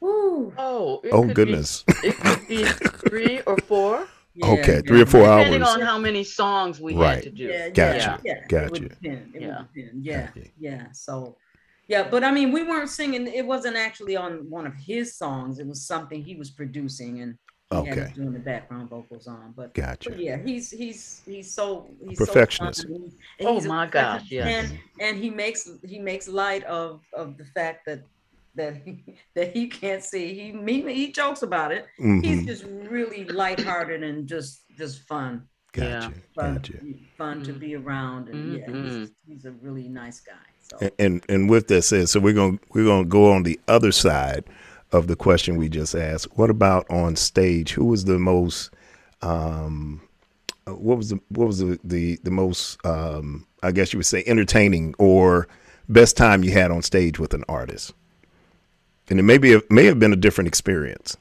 Ooh. 0.03 0.53
Oh, 0.57 1.01
it 1.05 1.13
Oh 1.13 1.21
could 1.23 1.29
be- 1.29 1.35
goodness. 1.35 1.85
it 2.03 2.19
could 2.21 2.47
be 2.49 2.65
three 3.09 3.41
or 3.43 3.59
four, 3.59 4.07
Okay, 4.43 4.81
three 4.83 5.03
or 5.03 5.07
four 5.07 5.23
depending 5.23 5.27
hours. 5.27 5.45
Depending 5.47 5.63
on 5.63 5.81
how 5.81 5.99
many 5.99 6.25
songs 6.25 6.81
we 6.81 6.95
Right. 6.95 7.17
had 7.17 7.25
to 7.25 7.31
do. 7.31 7.45
Yeah, 7.45 7.69
Gotcha. 7.71 8.21
yeah, 8.25 8.33
yeah. 8.33 8.33
It 8.45 8.49
Gotcha. 8.49 8.71
would 8.71 8.89
depend. 8.89 9.35
It 9.35 9.43
Yeah. 9.43 9.59
would 9.59 9.73
depend. 9.75 10.05
Yeah, 10.05 10.27
Gotcha. 10.35 10.49
yeah. 10.59 10.87
So, 10.93 11.37
yeah, 11.89 12.09
but 12.09 12.23
I 12.25 12.31
mean, 12.31 12.53
we 12.53 12.63
weren't 12.63 12.89
singing. 12.89 13.27
It 13.27 13.45
wasn't 13.45 13.77
actually 13.77 14.17
on 14.17 14.49
one 14.49 14.67
of 14.67 14.75
his 14.75 15.17
songs. 15.17 15.59
It 15.59 15.67
was 15.67 15.85
something 15.87 16.23
he 16.23 16.37
was 16.37 16.51
producing, 16.51 17.21
and 17.21 17.35
he 17.35 17.35
had 17.35 17.37
Okay. 17.73 18.01
us 18.03 18.13
doing 18.13 18.33
the 18.33 18.39
background 18.41 18.89
vocals 18.91 19.29
on. 19.29 19.53
But, 19.57 19.73
Gotcha. 19.75 20.11
but 20.11 20.19
yeah, 20.19 20.39
he's 20.45 20.71
he's 20.73 21.23
he's 21.25 21.55
so 21.55 21.89
he's 22.07 22.19
Perfectionist. 22.19 22.83
So 22.83 22.89
fun, 22.89 22.95
and 22.97 23.13
he- 23.39 23.47
Oh 23.47 23.61
my 23.69 23.87
gosh, 23.87 24.23
perfectionist, 24.29 24.31
yes. 24.33 24.71
And 24.71 24.79
and 25.01 25.17
he 25.23 25.31
makes 25.31 25.71
he 25.85 25.99
makes 26.01 26.27
light 26.27 26.65
of 26.65 27.03
of 27.15 27.37
the 27.39 27.45
fact 27.45 27.87
that 27.87 28.03
that 28.57 28.83
he, 28.85 29.05
that 29.37 29.55
he 29.57 29.69
can't 29.69 30.03
see. 30.03 30.35
He 30.35 30.53
he, 30.73 30.93
he 30.95 31.13
jokes 31.13 31.43
about 31.43 31.71
it. 31.71 31.87
He's 31.97 32.41
Mhm. 32.41 32.47
just 32.47 32.65
really 32.65 33.25
lighthearted 33.27 34.03
and 34.03 34.27
just 34.27 34.63
just 34.77 35.03
fun 35.07 35.47
Gotcha. 35.73 36.13
fun, 36.35 36.55
Gotcha. 36.57 36.73
fun 37.17 37.45
to 37.45 37.53
Mhm. 37.53 37.61
be 37.61 37.77
around, 37.77 38.29
and 38.31 38.59
yeah, 38.59 38.67
he's, 38.67 38.75
Mhm. 39.09 39.11
he's 39.29 39.45
a 39.45 39.53
really 39.53 39.89
nice 39.89 40.19
guy. 40.21 40.33
So 40.59 40.77
And, 40.81 40.91
and 40.99 41.25
and 41.29 41.51
with 41.51 41.69
that 41.69 41.83
said, 41.83 42.09
so 42.09 42.19
we're 42.19 42.35
gonna 42.35 42.59
we're 42.75 42.85
gonna 42.85 43.05
go 43.05 43.31
on 43.33 43.45
the 43.45 43.61
other 43.69 43.93
side 43.93 44.45
of 44.93 45.07
the 45.07 45.17
question 45.17 45.57
we 45.57 45.69
just 45.69 45.95
asked. 45.95 46.37
What 46.37 46.51
about 46.51 46.89
on 46.91 47.17
stage? 47.17 47.73
Who 47.73 47.85
was 47.85 48.05
the 48.05 48.19
most 48.19 48.71
um 49.23 50.01
what 50.67 50.97
was 50.97 51.11
the 51.11 51.21
what 51.29 51.47
was 51.47 51.59
the 51.59 51.79
the, 51.85 52.19
the 52.23 52.31
most 52.31 52.85
um 52.87 53.47
I 53.63 53.73
guess 53.73 53.93
you 53.93 53.99
would 53.99 54.07
say 54.07 54.23
entertaining 54.27 54.95
or 54.99 55.49
best 55.89 56.17
time 56.17 56.45
you 56.45 56.53
had 56.53 56.71
on 56.71 56.83
stage 56.83 57.19
with 57.19 57.35
an 57.35 57.45
artist? 57.49 57.93
And 59.09 59.19
it 59.19 59.25
may 59.25 59.39
be 59.39 59.55
a, 59.55 59.61
may 59.71 59.87
have 59.87 59.99
been 59.99 60.13
a 60.13 60.17
different 60.17 60.49
experience. 60.49 61.17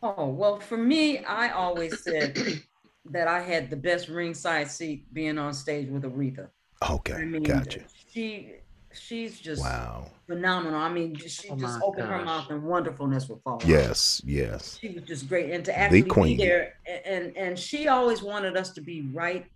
Oh, 0.00 0.28
well, 0.28 0.60
for 0.60 0.76
me, 0.76 1.24
I 1.24 1.48
always 1.48 2.02
said 2.02 2.62
that 3.06 3.26
I 3.26 3.40
had 3.40 3.70
the 3.70 3.76
best 3.76 4.08
ringside 4.08 4.70
seat 4.70 5.12
being 5.12 5.38
on 5.38 5.54
stage 5.54 5.88
with 5.88 6.04
Aretha. 6.04 6.48
Okay, 6.88 7.14
I 7.14 7.24
mean, 7.24 7.42
gotcha. 7.42 7.80
she 8.12 8.52
she's 8.96 9.38
just 9.40 9.62
Wow. 9.62 10.10
phenomenal. 10.26 10.80
I 10.80 10.88
mean, 10.92 11.14
she 11.16 11.48
Oh 11.50 11.56
just 11.56 11.78
my 11.80 11.84
opened 11.86 12.08
her 12.08 12.24
mouth 12.24 12.50
and 12.50 12.62
wonderfulness 12.62 13.28
would 13.28 13.40
fall. 13.42 13.60
Yes, 13.64 14.20
yes. 14.24 14.78
She 14.80 14.88
was 14.90 15.04
just 15.04 15.28
great, 15.28 15.50
and 15.50 15.64
to 15.64 15.76
actually 15.78 16.02
queen. 16.02 16.36
be 16.36 16.44
there, 16.44 16.74
and 17.04 17.36
and 17.36 17.58
she 17.58 17.88
always 17.88 18.22
wanted 18.22 18.56
us 18.56 18.70
to 18.74 18.80
be 18.80 19.02
right 19.12 19.46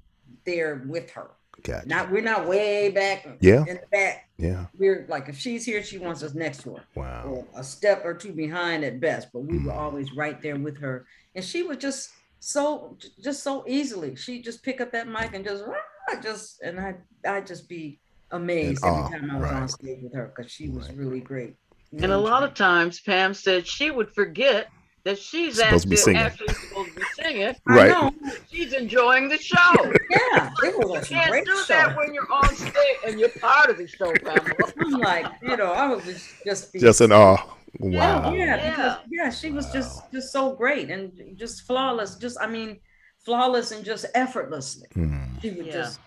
there 0.44 0.82
with 0.86 1.10
her. 1.10 1.30
Gotcha. 1.62 1.88
Not 1.88 2.10
we're 2.12 2.22
not 2.22 2.46
way 2.46 2.90
back 2.90 3.26
Yeah. 3.40 3.64
in 3.66 3.76
the 3.76 3.86
back. 3.90 4.28
yeah. 4.36 4.66
We're 4.78 5.06
like 5.08 5.28
if 5.28 5.36
she's 5.36 5.64
here, 5.64 5.82
she 5.82 5.98
wants 5.98 6.22
us 6.22 6.34
next 6.34 6.62
to 6.62 6.76
her. 6.76 6.84
Wow. 6.94 7.24
or 7.26 7.46
a 7.60 7.64
step 7.64 8.04
or 8.04 8.14
two 8.14 8.32
behind 8.32 8.84
at 8.84 9.00
best, 9.00 9.28
but 9.32 9.40
we 9.40 9.58
were 9.58 9.72
Mhm. 9.72 9.76
always 9.76 10.12
right 10.14 10.40
there 10.40 10.56
with 10.56 10.78
her. 10.78 11.06
And 11.34 11.44
she 11.44 11.62
was 11.64 11.78
just 11.78 12.10
so 12.40 12.96
just 13.20 13.42
so 13.42 13.64
easily. 13.66 14.14
She 14.14 14.40
just 14.40 14.62
pick 14.62 14.80
up 14.80 14.92
that 14.92 15.08
mic 15.08 15.34
and 15.34 15.44
just 15.44 15.64
"Ah," 15.66 16.20
just 16.22 16.60
and 16.62 16.78
I 16.78 16.94
I 17.28 17.40
just 17.40 17.68
be 17.68 17.98
amazed 18.30 18.82
In 18.84 18.88
every 18.90 19.02
awe, 19.02 19.08
time 19.08 19.30
I 19.30 19.38
was 19.38 19.50
on 19.50 19.68
stage 19.68 19.98
with 20.02 20.14
her 20.14 20.32
because 20.34 20.50
she 20.50 20.68
was 20.68 20.88
Right. 20.88 20.96
really 20.96 21.20
great. 21.20 21.56
And 21.92 22.12
a 22.12 22.18
lot 22.18 22.42
of 22.42 22.54
times, 22.54 23.00
Pam 23.00 23.32
said 23.34 23.66
she 23.66 23.90
would 23.90 24.10
forget 24.14 24.68
that 25.04 25.18
she's 25.18 25.56
Supposed 25.56 25.84
to 25.84 25.88
be 25.88 25.94
actually, 25.96 25.96
singing. 25.96 26.20
actually 26.22 26.54
supposed 26.54 26.90
to 26.90 26.96
be 26.96 27.06
singing. 27.22 27.54
I 27.66 27.74
Right. 27.74 27.88
know. 27.90 28.12
She's 28.52 28.72
enjoying 28.74 29.28
the 29.28 29.38
show. 29.38 29.72
Yeah, 30.10 30.50
it 30.64 30.76
was 30.78 31.10
You 31.10 31.16
a 31.16 31.20
can't 31.20 31.46
do 31.46 31.56
show. 31.58 31.64
that 31.74 31.96
when 31.96 32.12
you're 32.12 32.30
on 32.32 32.54
stage 32.54 32.74
and 33.06 33.18
you're 33.20 33.28
part 33.40 33.70
of 33.70 33.78
the 33.78 33.86
show, 33.86 34.12
Pamela. 34.12 34.54
I'm 34.80 34.90
like, 34.92 35.26
you 35.42 35.56
know, 35.56 35.72
I 35.72 35.86
was 35.86 36.04
just 36.04 36.28
just 36.44 36.72
be- 36.72 36.80
Just 36.80 37.00
an 37.00 37.12
awe. 37.12 37.36
Oh, 37.38 37.54
Wow. 37.80 38.32
yeah, 38.32 38.44
Yeah. 38.56 38.70
because 38.70 38.96
yeah, 39.10 39.30
she 39.30 39.50
was 39.50 39.70
just 39.72 40.10
just 40.12 40.32
so 40.32 40.54
great 40.54 40.90
and 40.90 41.12
just 41.36 41.62
flawless. 41.66 42.16
Just 42.16 42.36
I 42.40 42.46
mean, 42.46 42.80
flawless 43.24 43.70
and 43.72 43.84
just 43.84 44.04
effortlessly. 44.14 44.88
Hmm. 44.94 45.24
She 45.40 45.50
would 45.50 45.66
Yeah. 45.66 45.72
just 45.72 46.00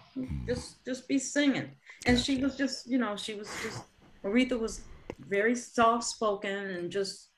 just 0.48 0.84
just 0.86 1.08
be 1.08 1.18
singing, 1.18 1.70
and 2.06 2.20
she 2.20 2.38
was 2.38 2.56
just 2.58 2.90
you 2.90 2.98
know 2.98 3.16
she 3.16 3.36
was 3.36 3.48
just 3.64 3.84
Aretha 4.24 4.60
was 4.60 4.82
very 5.20 5.56
soft 5.56 6.04
spoken 6.04 6.58
and 6.72 6.92
just 6.92 7.30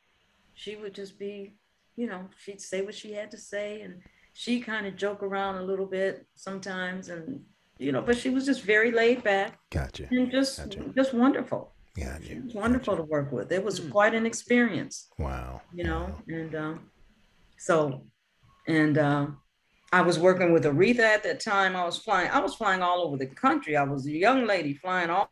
she 0.53 0.75
would 0.75 0.93
just 0.93 1.17
be 1.19 1.55
you 1.95 2.07
know 2.07 2.27
she'd 2.37 2.61
say 2.61 2.81
what 2.81 2.95
she 2.95 3.13
had 3.13 3.29
to 3.31 3.37
say 3.37 3.81
and 3.81 4.01
she 4.33 4.59
kind 4.59 4.85
of 4.87 4.95
joke 4.95 5.21
around 5.21 5.55
a 5.57 5.63
little 5.63 5.85
bit 5.85 6.25
sometimes 6.35 7.09
and 7.09 7.41
you 7.77 7.91
know 7.91 8.01
but 8.01 8.17
she 8.17 8.29
was 8.29 8.45
just 8.45 8.61
very 8.61 8.91
laid 8.91 9.23
back 9.23 9.59
Gotcha. 9.71 10.07
and 10.11 10.31
just 10.31 10.57
Gotcha. 10.57 10.85
just 10.95 11.13
wonderful. 11.13 11.73
Gotcha. 11.95 12.31
It 12.31 12.43
was 12.45 12.55
wonderful 12.55 12.95
to 12.97 13.03
work 13.03 13.31
with. 13.31 13.51
It 13.51 13.63
was 13.63 13.79
Mm. 13.79 13.91
quite 13.91 14.15
an 14.15 14.25
experience 14.25 15.09
Wow. 15.19 15.61
you 15.73 15.83
know 15.83 16.15
and 16.27 16.55
um 16.55 16.89
so 17.57 18.05
and 18.67 18.97
um 18.97 19.37
i 19.93 20.01
was 20.01 20.17
working 20.19 20.51
with 20.51 20.65
aretha 20.65 20.99
at 21.17 21.23
that 21.23 21.39
time 21.39 21.75
i 21.75 21.85
was 21.85 21.97
flying 21.97 22.29
i 22.31 22.39
was 22.39 22.55
flying 22.55 22.81
all 22.81 22.99
over 23.05 23.15
the 23.15 23.27
country 23.27 23.77
i 23.77 23.83
was 23.83 24.05
a 24.07 24.11
young 24.11 24.45
lady 24.45 24.73
flying 24.73 25.09
all, 25.09 25.31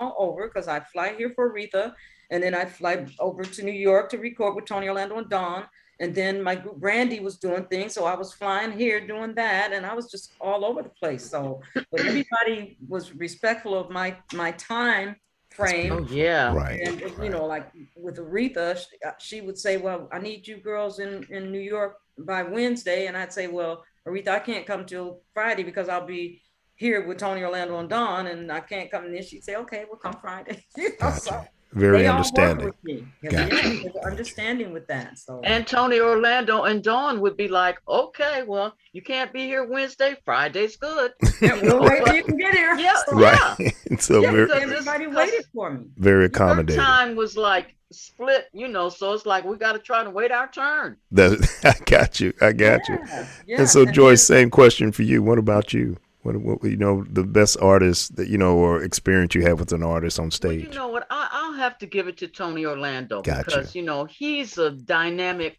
all 0.00 0.14
over 0.18 0.48
because 0.48 0.68
i 0.68 0.78
fly 0.92 1.14
here 1.16 1.30
for 1.34 1.50
aretha 1.52 1.94
and 2.30 2.42
then 2.42 2.54
i'd 2.54 2.70
fly 2.80 3.06
over 3.20 3.42
to 3.44 3.62
new 3.62 3.72
york 3.90 4.10
to 4.10 4.18
record 4.18 4.54
with 4.56 4.66
tony 4.66 4.88
orlando 4.88 5.16
and 5.18 5.30
dawn 5.30 5.64
and 6.00 6.14
then 6.14 6.42
my 6.42 6.54
group 6.54 6.76
brandy 6.76 7.20
was 7.20 7.36
doing 7.38 7.64
things 7.66 7.94
so 7.94 8.04
i 8.04 8.14
was 8.14 8.34
flying 8.34 8.72
here 8.72 8.98
doing 9.14 9.32
that 9.34 9.72
and 9.72 9.86
i 9.86 9.94
was 9.94 10.10
just 10.10 10.32
all 10.40 10.64
over 10.64 10.82
the 10.82 10.94
place 11.02 11.24
so 11.30 11.60
but 11.90 12.00
everybody 12.00 12.76
was 12.88 13.14
respectful 13.14 13.74
of 13.78 13.90
my 13.90 14.16
my 14.34 14.50
time 14.52 15.16
frame 15.50 15.92
Oh 15.92 16.06
yeah. 16.10 16.52
Right. 16.52 16.80
and 16.86 17.00
you 17.00 17.06
right. 17.16 17.30
know, 17.30 17.46
like 17.46 17.66
with 17.96 18.18
Aretha, 18.18 18.76
sh- 18.76 18.94
uh, 19.06 19.12
she 19.18 19.40
would 19.40 19.56
say, 19.56 19.78
"Well, 19.78 20.06
I 20.12 20.18
need 20.18 20.46
you 20.46 20.56
girls 20.58 20.98
in 20.98 21.24
in 21.30 21.50
New 21.50 21.64
York 21.76 21.96
by 22.18 22.42
Wednesday," 22.42 23.06
and 23.06 23.16
I'd 23.16 23.32
say, 23.32 23.46
"Well, 23.46 23.84
Aretha, 24.06 24.28
I 24.28 24.38
can't 24.40 24.66
come 24.66 24.86
till 24.86 25.22
Friday 25.34 25.62
because 25.62 25.88
I'll 25.88 26.06
be 26.06 26.42
here 26.74 27.06
with 27.06 27.18
Tony 27.18 27.42
Orlando 27.42 27.78
and 27.78 27.88
Dawn, 27.88 28.26
and 28.26 28.50
I 28.50 28.60
can't 28.60 28.90
come." 28.90 29.04
And 29.04 29.14
then 29.14 29.22
she'd 29.22 29.44
say, 29.44 29.56
"Okay, 29.56 29.84
we'll 29.88 29.98
come 29.98 30.18
Friday." 30.20 30.64
You 30.76 30.90
know, 31.00 31.10
so 31.10 31.30
Gotcha. 31.30 31.48
Very 31.76 31.98
they 31.98 32.06
all 32.06 32.16
work 32.18 32.26
understanding. 32.26 32.66
with 32.66 32.84
me. 32.84 33.06
Yeah, 33.22 33.30
Gotcha. 33.30 33.54
yeah, 33.56 33.62
they 33.82 33.90
were 33.94 34.10
understanding 34.10 34.72
with 34.72 34.86
that. 34.88 35.18
So 35.18 35.40
And 35.44 35.66
Tony 35.66 36.00
Orlando 36.00 36.62
and 36.64 36.82
Dawn 36.82 37.20
would 37.20 37.36
be 37.36 37.48
like, 37.48 37.78
okay, 37.86 38.42
well, 38.46 38.74
you 38.92 39.02
can't 39.02 39.32
be 39.32 39.44
here 39.44 39.64
Wednesday. 39.64 40.16
Friday's 40.24 40.76
good. 40.76 41.12
yeah, 41.42 41.60
we'll 41.62 41.80
wait 41.82 42.04
till 42.04 42.14
you 42.16 42.24
can 42.24 42.36
get 42.38 42.54
here. 42.54 42.74
Yeah, 42.78 42.94
So, 43.08 43.16
Right. 43.16 43.74
so 44.00 44.20
Yeah, 44.22 44.30
very, 44.32 44.46
because- 44.46 44.62
everybody 44.62 45.06
waited 45.06 45.44
for 45.54 45.70
me. 45.70 45.86
very 45.96 46.22
Her 46.22 46.26
accommodating. 46.26 46.82
time 46.82 47.14
was 47.14 47.36
like 47.36 47.74
split, 47.92 48.46
you 48.52 48.66
know, 48.68 48.88
so 48.88 49.12
it's 49.12 49.26
like 49.26 49.44
we 49.44 49.56
got 49.56 49.72
to 49.72 49.78
try 49.78 50.02
to 50.02 50.10
wait 50.10 50.32
our 50.32 50.48
turn. 50.50 50.96
That, 51.12 51.38
I 51.64 51.74
got 51.84 52.18
you. 52.20 52.32
I 52.40 52.52
got 52.52 52.80
you. 52.88 52.98
Yeah, 53.06 53.26
yeah. 53.46 53.58
And 53.60 53.68
so, 53.68 53.82
And 53.82 53.92
Joyce, 53.94 54.26
then- 54.26 54.36
same 54.38 54.50
question 54.50 54.92
for 54.92 55.02
you. 55.02 55.22
What 55.22 55.38
about 55.38 55.72
you? 55.72 55.96
What, 56.26 56.36
what 56.62 56.64
you 56.64 56.76
know, 56.76 57.04
the 57.10 57.24
best 57.24 57.56
artist 57.60 58.16
that 58.16 58.28
you 58.28 58.38
know 58.38 58.56
or 58.58 58.82
experience 58.82 59.34
you 59.34 59.42
have 59.42 59.60
with 59.60 59.72
an 59.72 59.82
artist 59.82 60.18
on 60.18 60.30
Well, 60.40 60.54
stage? 60.54 60.64
you 60.68 60.70
know 60.74 60.88
what? 60.88 61.06
I, 61.10 61.28
I'll 61.32 61.52
have 61.54 61.78
to 61.78 61.86
give 61.86 62.08
it 62.08 62.18
to 62.18 62.28
Tony 62.28 62.64
Orlando 62.66 63.22
Gotcha. 63.22 63.44
because, 63.48 63.74
you 63.74 63.82
know, 63.82 64.04
he's 64.04 64.58
a 64.58 64.70
dynamic 64.70 65.58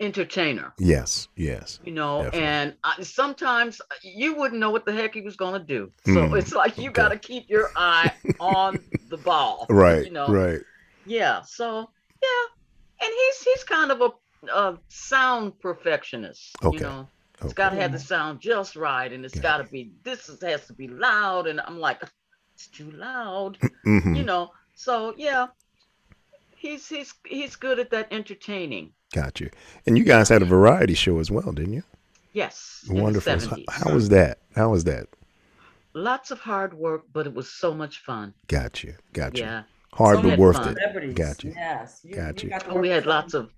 entertainer. 0.00 0.74
yes, 0.78 1.28
yes. 1.36 1.80
you 1.82 1.92
know 1.92 2.22
Definitely. 2.24 2.40
and 2.40 2.76
I, 2.84 3.02
sometimes 3.02 3.80
uh, 3.80 3.94
you 4.02 4.34
wouldn't 4.34 4.60
know 4.60 4.70
what 4.70 4.86
the 4.86 4.92
heck 4.92 5.14
he 5.14 5.20
was 5.22 5.36
going 5.36 5.58
to 5.60 5.66
do 5.66 5.92
so 6.02 6.24
Mm, 6.24 6.34
it's 6.34 6.52
like 6.52 6.78
you 6.78 6.90
okay. 6.90 6.92
got 6.92 7.10
to 7.10 7.18
keep 7.18 7.48
your 7.48 7.70
eye 7.76 8.14
on 8.40 8.84
the 9.08 9.18
ball 9.18 9.68
Right, 9.68 10.04
you 10.04 10.10
know 10.10 10.32
right. 10.32 10.60
yeah 11.04 11.42
so 11.42 11.78
yeah 12.22 12.44
and 13.06 13.12
he's 13.12 13.42
he's 13.42 13.64
kind 13.64 13.90
of 13.92 14.00
a, 14.02 14.10
a 14.52 14.78
sound 14.88 15.58
perfectionist 15.60 16.56
Okay, 16.62 16.72
you 16.72 16.80
know 16.80 17.10
it's 17.42 17.52
Okay. 17.52 17.54
got 17.54 17.70
to 17.70 17.76
have 17.76 17.92
the 17.92 17.98
sound 17.98 18.40
just 18.40 18.76
right 18.76 19.12
and 19.12 19.24
it's 19.24 19.36
Yeah. 19.36 19.42
got 19.42 19.58
to 19.58 19.64
be 19.64 19.92
this 20.02 20.28
is, 20.28 20.42
has 20.42 20.66
to 20.66 20.72
be 20.74 20.88
loud 20.88 21.46
and 21.46 21.60
i'm 21.60 21.78
like 21.78 22.02
it's 22.54 22.68
too 22.68 22.90
loud 22.92 23.58
hmm 23.84 24.16
you 24.16 24.22
know 24.24 24.50
so 24.74 25.14
yeah 25.16 25.46
he's 26.56 26.88
he's 26.88 27.14
he's 27.26 27.56
good 27.56 27.78
at 27.78 27.90
that 27.90 28.08
entertaining 28.12 28.92
Got 29.14 29.40
you. 29.40 29.50
And 29.86 29.96
you 29.96 30.04
guys 30.04 30.28
had 30.28 30.42
a 30.42 30.46
variety 30.46 30.94
show 30.94 31.18
as 31.20 31.30
well, 31.30 31.52
didn't 31.52 31.72
you? 31.74 31.82
yes 32.32 32.84
in 32.88 32.96
the 32.96 33.02
Wonderful. 33.02 33.38
So 33.40 33.56
70s. 33.56 33.66
how 33.68 33.94
was 33.94 34.08
that? 34.10 34.38
How 34.54 34.70
was 34.70 34.84
that? 34.84 35.06
lots 35.94 36.30
of 36.30 36.40
hard 36.40 36.74
work, 36.74 37.04
but 37.12 37.26
it 37.26 37.34
was 37.34 37.48
so 37.48 37.74
much 37.74 37.98
fun. 38.00 38.34
Got 38.48 38.84
you. 38.84 38.94
Got 39.12 39.38
you. 39.38 39.44
Yeah. 39.44 39.62
Hard 39.94 40.16
So 40.16 40.22
but 40.22 40.38
worth 40.38 40.56
fun. 40.56 40.72
it. 40.72 40.78
Celebrities. 40.78 41.14
Got 41.14 41.44
you. 41.44 41.52
Yes. 41.56 42.00
You, 42.04 42.14
Got 42.16 42.42
you. 42.42 42.50
got 42.50 42.70
Oh, 42.70 42.76
we 42.78 42.88
had 42.88 43.06
lots 43.06 43.34
of 43.34 43.50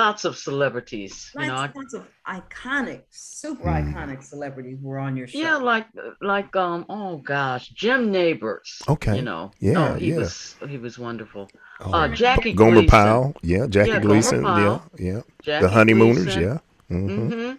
lots 0.00 0.24
of 0.28 0.32
celebrities. 0.36 1.30
You 1.34 1.46
know, 1.46 1.54
I- 1.54 1.56
lots, 1.56 1.76
lots 1.76 1.94
of 1.94 2.04
iconic, 2.38 3.02
super 3.10 3.68
Hmm. 3.70 3.78
iconic 3.94 4.20
celebrities 4.32 4.78
were 4.82 4.98
on 4.98 5.16
your 5.16 5.28
show. 5.28 5.38
yeah, 5.38 5.56
like 5.56 5.86
like 6.20 6.54
um 6.56 6.84
oh 6.88 7.18
gosh, 7.18 7.64
Jim 7.82 8.10
Nabors. 8.10 8.70
Okay. 8.94 9.16
You 9.16 9.22
know. 9.30 9.52
Yeah, 9.60 9.78
Oh, 9.80 9.94
he 9.94 10.10
yeah. 10.10 10.18
was 10.18 10.56
he 10.68 10.78
was 10.86 10.98
wonderful. 10.98 11.48
Oh, 11.80 11.92
Uh 11.92 12.08
Jackie 12.08 12.52
Gomer 12.52 12.72
Gleason. 12.82 12.88
Pyle. 12.88 13.34
Yeah. 13.42 13.66
Jackie 13.66 13.90
Yeah, 13.90 14.00
Gleason. 14.00 14.42
Pyle. 14.42 14.82
Yeah. 14.98 15.06
Yeah. 15.10 15.20
Jackie 15.42 15.66
the 15.66 15.70
Honeymooners. 15.78 16.24
Gleason. 16.24 16.42
Yeah. 16.42 16.58
hmm 16.88 17.28
hmm 17.30 17.52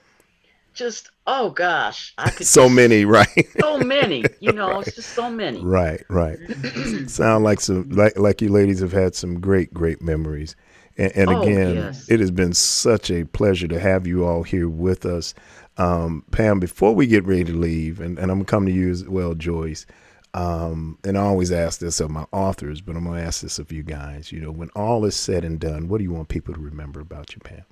just 0.74 1.12
oh 1.26 1.50
gosh, 1.52 2.13
I 2.17 2.30
could 2.32 2.45
so 2.45 2.63
just- 2.65 2.76
many, 2.76 3.06
right? 3.17 3.48
so 3.62 3.78
many. 3.80 4.26
You 4.41 4.52
know, 4.52 4.80
it's 4.82 4.93
just 4.95 5.12
so 5.15 5.30
many. 5.30 5.62
Right, 5.63 6.04
right. 6.10 6.38
Sound 7.08 7.45
like 7.45 7.62
some 7.62 7.89
like 7.91 8.17
like 8.19 8.41
you 8.41 8.50
ladies 8.50 8.82
have 8.82 8.91
had 8.91 9.15
some 9.15 9.39
great, 9.39 9.74
great 9.74 10.02
memories. 10.02 10.56
And, 10.97 11.12
and 11.15 11.29
Oh, 11.29 11.41
again, 11.41 11.75
yes. 11.75 12.10
it 12.10 12.19
has 12.19 12.31
been 12.31 12.53
such 12.53 13.12
a 13.12 13.25
pleasure 13.25 13.67
to 13.67 13.79
have 13.79 14.08
you 14.08 14.25
all 14.25 14.43
here 14.43 14.69
with 14.69 15.05
us. 15.05 15.34
Um, 15.77 16.23
Pam, 16.31 16.60
before 16.60 16.95
we 16.95 17.08
get 17.08 17.25
ready 17.25 17.43
to 17.45 17.53
leave, 17.53 17.99
and, 17.99 18.17
and 18.17 18.31
I'm 18.31 18.38
gonna 18.39 18.45
come 18.45 18.65
to 18.65 18.71
you 18.71 18.89
as 18.91 19.03
well, 19.08 19.34
Joyce. 19.36 19.86
Um, 20.34 20.97
and 21.05 21.17
I 21.17 21.21
always 21.21 21.51
ask 21.51 21.79
this 21.79 21.99
of 21.99 22.12
my 22.12 22.25
authors, 22.31 22.81
but 22.81 22.95
I'm 22.95 23.05
gonna 23.05 23.21
ask 23.21 23.41
this 23.41 23.60
of 23.60 23.71
you 23.71 23.84
guys. 23.84 24.31
You 24.31 24.41
know, 24.41 24.51
when 24.51 24.69
all 24.69 25.05
is 25.05 25.15
said 25.15 25.43
and 25.45 25.60
done, 25.60 25.88
what 25.88 25.97
do 25.99 26.03
you 26.05 26.12
want 26.13 26.29
people 26.29 26.53
to 26.53 26.60
remember 26.60 26.99
about 27.01 27.34
you, 27.36 27.41
Pam? 27.43 27.63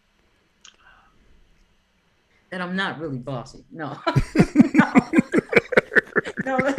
That 2.52 2.62
I'm 2.62 2.76
not 2.76 3.00
really 3.00 3.18
bossy. 3.18 3.64
No. 3.72 3.98
no. 4.76 4.94
no. 6.46 6.76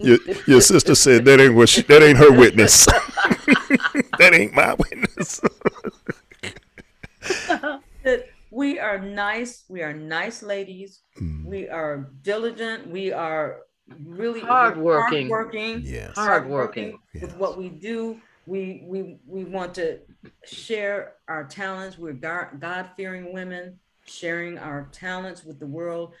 Your, 0.00 0.18
your 0.46 0.60
sister 0.60 0.94
said 0.94 1.24
that 1.24 1.40
ain't 1.40 1.54
what 1.54 1.68
she, 1.68 1.82
that 1.82 2.02
ain't 2.02 2.18
her 2.18 2.32
witness. 2.32 2.86
That 4.22 4.34
ain't 4.34 4.54
my 4.54 4.74
witness. 4.74 5.40
we 8.52 8.78
are 8.78 8.98
nice. 8.98 9.64
We 9.68 9.82
are 9.82 9.92
nice 9.92 10.42
ladies. 10.42 11.00
Mm, 11.20 11.44
We 11.46 11.68
are 11.68 12.10
diligent. 12.22 12.88
We 12.88 13.12
are 13.12 13.58
really 14.04 14.40
Hardworking. 14.40 15.28
Hardworking. 15.28 15.80
yes. 15.84 16.12
Hardworking. 16.14 16.98
with 17.14 17.22
Yes. 17.22 17.32
what 17.36 17.58
we 17.58 17.68
do. 17.68 18.20
We 18.46 18.84
we 18.86 19.18
we 19.26 19.44
want 19.44 19.74
to 19.74 19.98
share 20.44 21.14
our 21.28 21.44
talents. 21.44 21.98
We're 21.98 22.12
God 22.12 22.90
fearing 22.96 23.32
women, 23.32 23.78
sharing 24.06 24.58
our 24.58 24.88
talents 24.92 25.44
with 25.44 25.58
the 25.60 25.66
world, 25.66 26.14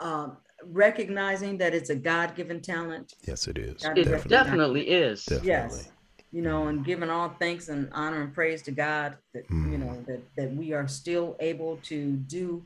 um, 0.00 0.36
recognizing 0.64 1.58
that 1.58 1.74
it's 1.74 1.90
a 1.90 1.94
God 1.96 2.34
given 2.36 2.60
talent. 2.60 3.14
Yes, 3.26 3.48
it 3.48 3.56
is. 3.58 3.82
It 3.84 3.98
It 3.98 4.04
Definitely. 4.04 4.28
definitely 4.28 4.88
is. 4.88 5.24
Definitely. 5.24 5.48
Yes. 5.48 5.90
You 6.34 6.42
know, 6.42 6.66
and 6.66 6.84
giving 6.84 7.10
all 7.10 7.28
thanks 7.38 7.68
and 7.68 7.88
honor 7.92 8.20
and 8.22 8.34
praise 8.34 8.60
to 8.62 8.72
God 8.72 9.16
that 9.34 9.44
you 9.48 9.56
Mm. 9.56 9.78
know 9.78 10.02
that 10.08 10.20
that 10.36 10.50
we 10.60 10.72
are 10.72 10.88
still 10.88 11.36
able 11.38 11.76
to 11.84 11.98
do 12.38 12.64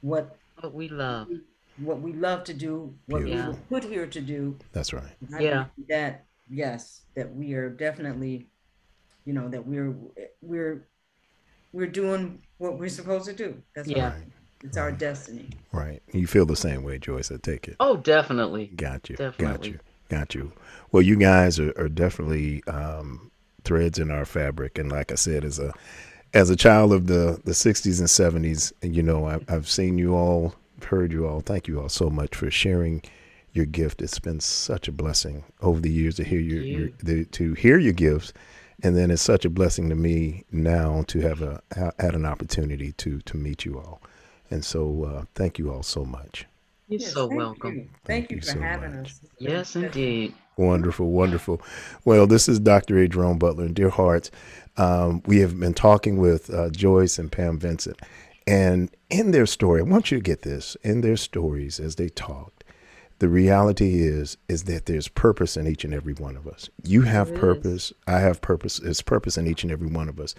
what 0.00 0.38
What 0.60 0.72
we 0.72 0.88
love. 0.88 1.28
what 1.76 2.00
we 2.00 2.14
love 2.14 2.44
to 2.44 2.54
do, 2.54 2.94
what 3.06 3.22
we 3.22 3.32
were 3.34 3.58
put 3.68 3.84
here 3.84 4.06
to 4.06 4.20
do. 4.22 4.56
That's 4.72 4.94
right. 4.94 5.12
I 5.34 5.40
Yeah. 5.42 5.66
That 5.90 6.24
yes, 6.48 7.02
that 7.14 7.34
we 7.36 7.52
are 7.52 7.68
definitely, 7.68 8.46
you 9.26 9.34
know, 9.34 9.46
that 9.50 9.66
we're 9.66 9.94
we're 10.40 10.86
we're 11.74 11.92
doing 12.02 12.40
what 12.56 12.78
we're 12.78 12.88
supposed 12.88 13.26
to 13.26 13.34
do. 13.34 13.62
That's 13.74 13.88
Yeah. 13.88 14.12
right. 14.14 14.26
It's 14.64 14.78
our 14.78 14.92
destiny. 14.92 15.50
Right. 15.72 16.00
You 16.14 16.26
feel 16.26 16.46
the 16.46 16.56
same 16.56 16.82
way, 16.82 16.98
Joyce. 16.98 17.30
I 17.30 17.36
take 17.36 17.68
it. 17.68 17.76
Oh, 17.78 17.96
definitely. 17.98 18.68
Got 18.68 19.10
you. 19.10 19.16
Got 19.16 19.66
you. 19.66 19.80
Got 20.12 20.34
you. 20.34 20.52
Well, 20.90 21.02
you 21.02 21.16
guys 21.16 21.58
are, 21.58 21.72
are 21.78 21.88
definitely 21.88 22.62
um, 22.64 23.30
threads 23.64 23.98
in 23.98 24.10
our 24.10 24.26
fabric, 24.26 24.76
and 24.76 24.92
like 24.92 25.10
I 25.10 25.14
said, 25.14 25.42
as 25.42 25.58
a 25.58 25.72
as 26.34 26.50
a 26.50 26.54
child 26.54 26.92
of 26.92 27.06
the 27.06 27.40
the 27.44 27.52
'60s 27.52 27.98
and 27.98 28.44
'70s, 28.44 28.74
you 28.82 29.02
know, 29.02 29.24
I've, 29.24 29.42
I've 29.50 29.66
seen 29.66 29.96
you 29.96 30.14
all, 30.14 30.54
heard 30.84 31.12
you 31.12 31.26
all. 31.26 31.40
Thank 31.40 31.66
you 31.66 31.80
all 31.80 31.88
so 31.88 32.10
much 32.10 32.36
for 32.36 32.50
sharing 32.50 33.00
your 33.54 33.64
gift. 33.64 34.02
It's 34.02 34.18
been 34.18 34.40
such 34.40 34.86
a 34.86 34.92
blessing 34.92 35.44
over 35.62 35.80
the 35.80 35.90
years 35.90 36.16
to 36.16 36.24
hear 36.24 36.40
your, 36.40 36.62
your 36.62 36.90
the, 37.02 37.24
to 37.24 37.54
hear 37.54 37.78
your 37.78 37.94
gifts, 37.94 38.34
and 38.82 38.94
then 38.94 39.10
it's 39.10 39.22
such 39.22 39.46
a 39.46 39.50
blessing 39.50 39.88
to 39.88 39.94
me 39.94 40.44
now 40.52 41.04
to 41.08 41.20
have 41.20 41.40
a 41.40 41.62
ha- 41.74 41.92
had 41.98 42.14
an 42.14 42.26
opportunity 42.26 42.92
to 42.92 43.22
to 43.22 43.38
meet 43.38 43.64
you 43.64 43.78
all, 43.78 44.02
and 44.50 44.62
so 44.62 45.04
uh, 45.04 45.24
thank 45.34 45.58
you 45.58 45.72
all 45.72 45.82
so 45.82 46.04
much. 46.04 46.44
You're 46.98 47.00
Yes, 47.00 47.12
so 47.12 47.28
thank 47.28 47.38
welcome. 47.38 47.74
you. 47.74 47.88
Thank 48.04 48.28
Thank, 48.28 48.30
you 48.30 48.36
you 48.36 48.42
for 48.42 48.46
so 48.48 48.60
having 48.60 48.96
much. 48.96 49.06
us. 49.12 49.20
Yes, 49.38 49.76
indeed. 49.76 50.34
Wonderful, 50.56 51.10
wonderful. 51.10 51.62
Well, 52.04 52.26
this 52.26 52.48
is 52.48 52.60
Dr. 52.60 52.98
A. 52.98 53.08
Jerome 53.08 53.38
Butler 53.38 53.64
and 53.64 53.74
Dear 53.74 53.90
Hearts. 53.90 54.30
Um, 54.76 55.22
we 55.26 55.38
have 55.40 55.58
been 55.58 55.74
talking 55.74 56.18
with 56.18 56.52
uh, 56.52 56.70
Joyce 56.70 57.18
and 57.18 57.32
Pam 57.32 57.58
Vincent. 57.58 58.00
And 58.46 58.90
in 59.10 59.30
their 59.30 59.46
story, 59.46 59.80
I 59.80 59.84
want 59.84 60.10
you 60.10 60.18
to 60.18 60.22
get 60.22 60.42
this 60.42 60.76
in 60.82 61.00
their 61.00 61.16
stories 61.16 61.80
as 61.80 61.96
they 61.96 62.08
talked. 62.08 62.64
The 63.20 63.28
reality 63.28 64.02
is 64.02 64.36
is 64.48 64.64
that 64.64 64.86
there's 64.86 65.08
purpose 65.08 65.56
in 65.56 65.66
each 65.68 65.84
and 65.84 65.94
every 65.94 66.12
one 66.14 66.36
of 66.36 66.46
us. 66.48 66.68
You 66.82 67.02
have 67.02 67.28
There 67.28 67.36
is. 67.36 67.40
purpose. 67.40 67.92
I 68.08 68.18
have 68.18 68.40
purpose. 68.40 68.78
There's 68.78 69.00
purpose 69.02 69.38
in 69.38 69.46
each 69.46 69.62
and 69.62 69.70
every 69.72 69.86
one 69.88 70.08
of 70.08 70.18
us. 70.18 70.34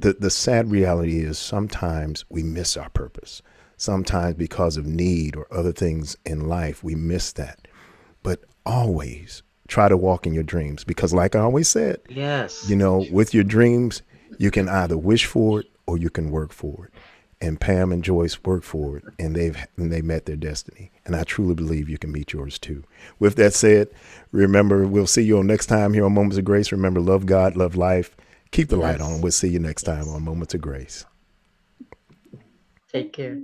The 0.00 0.14
the 0.14 0.30
sad 0.30 0.70
reality 0.70 1.20
is 1.20 1.38
sometimes 1.38 2.24
we 2.30 2.42
miss 2.42 2.76
our 2.78 2.88
purpose. 2.90 3.42
Sometimes 3.78 4.34
because 4.34 4.76
of 4.76 4.84
need 4.86 5.34
or 5.36 5.46
other 5.50 5.72
things 5.72 6.16
in 6.26 6.46
life, 6.48 6.84
we 6.84 6.94
miss 6.94 7.32
that. 7.32 7.66
But 8.22 8.44
always 8.66 9.42
try 9.68 9.88
to 9.88 9.96
walk 9.96 10.26
in 10.26 10.34
your 10.34 10.42
dreams 10.42 10.82
because 10.82 11.12
like 11.12 11.36
i 11.36 11.38
always 11.40 11.68
said 11.68 11.98
Yes. 12.08 12.68
you 12.70 12.74
know 12.76 13.04
with 13.10 13.34
your 13.34 13.44
dreams 13.44 14.00
you 14.38 14.50
can 14.50 14.66
either 14.68 14.96
wish 14.96 15.26
for 15.26 15.60
it 15.60 15.66
or 15.86 15.98
you 15.98 16.08
can 16.10 16.30
work 16.30 16.52
for 16.52 16.86
it. 16.86 16.92
And 17.40 17.60
pam 17.60 17.92
and 17.92 18.02
joyce 18.02 18.42
worked 18.44 18.64
for 18.64 18.96
it 18.98 19.04
and 19.18 19.34
they've 19.36 19.56
and 19.76 19.92
they 19.92 20.02
met 20.02 20.26
their 20.26 20.36
destiny. 20.36 20.90
And 21.06 21.14
i 21.16 21.22
truly 21.24 21.54
believe 21.54 21.88
you 21.88 21.98
can 21.98 22.12
meet 22.12 22.32
yours 22.32 22.58
too. 22.58 22.82
With 23.18 23.36
that 23.36 23.54
said 23.54 23.88
remember 24.32 24.86
we'll 24.86 25.06
see 25.06 25.22
you 25.22 25.38
on 25.38 25.46
next 25.46 25.66
time 25.66 25.92
here 25.94 26.04
on 26.04 26.12
moments 26.14 26.36
of 26.38 26.44
grace. 26.44 26.72
Remember 26.72 27.00
love 27.00 27.26
god 27.26 27.56
love 27.56 27.76
life. 27.76 28.16
Keep 28.50 28.68
the 28.68 28.76
light 28.76 29.00
on. 29.00 29.20
We'll 29.20 29.32
see 29.32 29.48
you 29.48 29.58
next 29.58 29.82
time 29.84 30.08
on 30.08 30.24
moments 30.24 30.54
of 30.54 30.60
grace. 30.62 31.04
Take 32.90 33.12
care. 33.12 33.38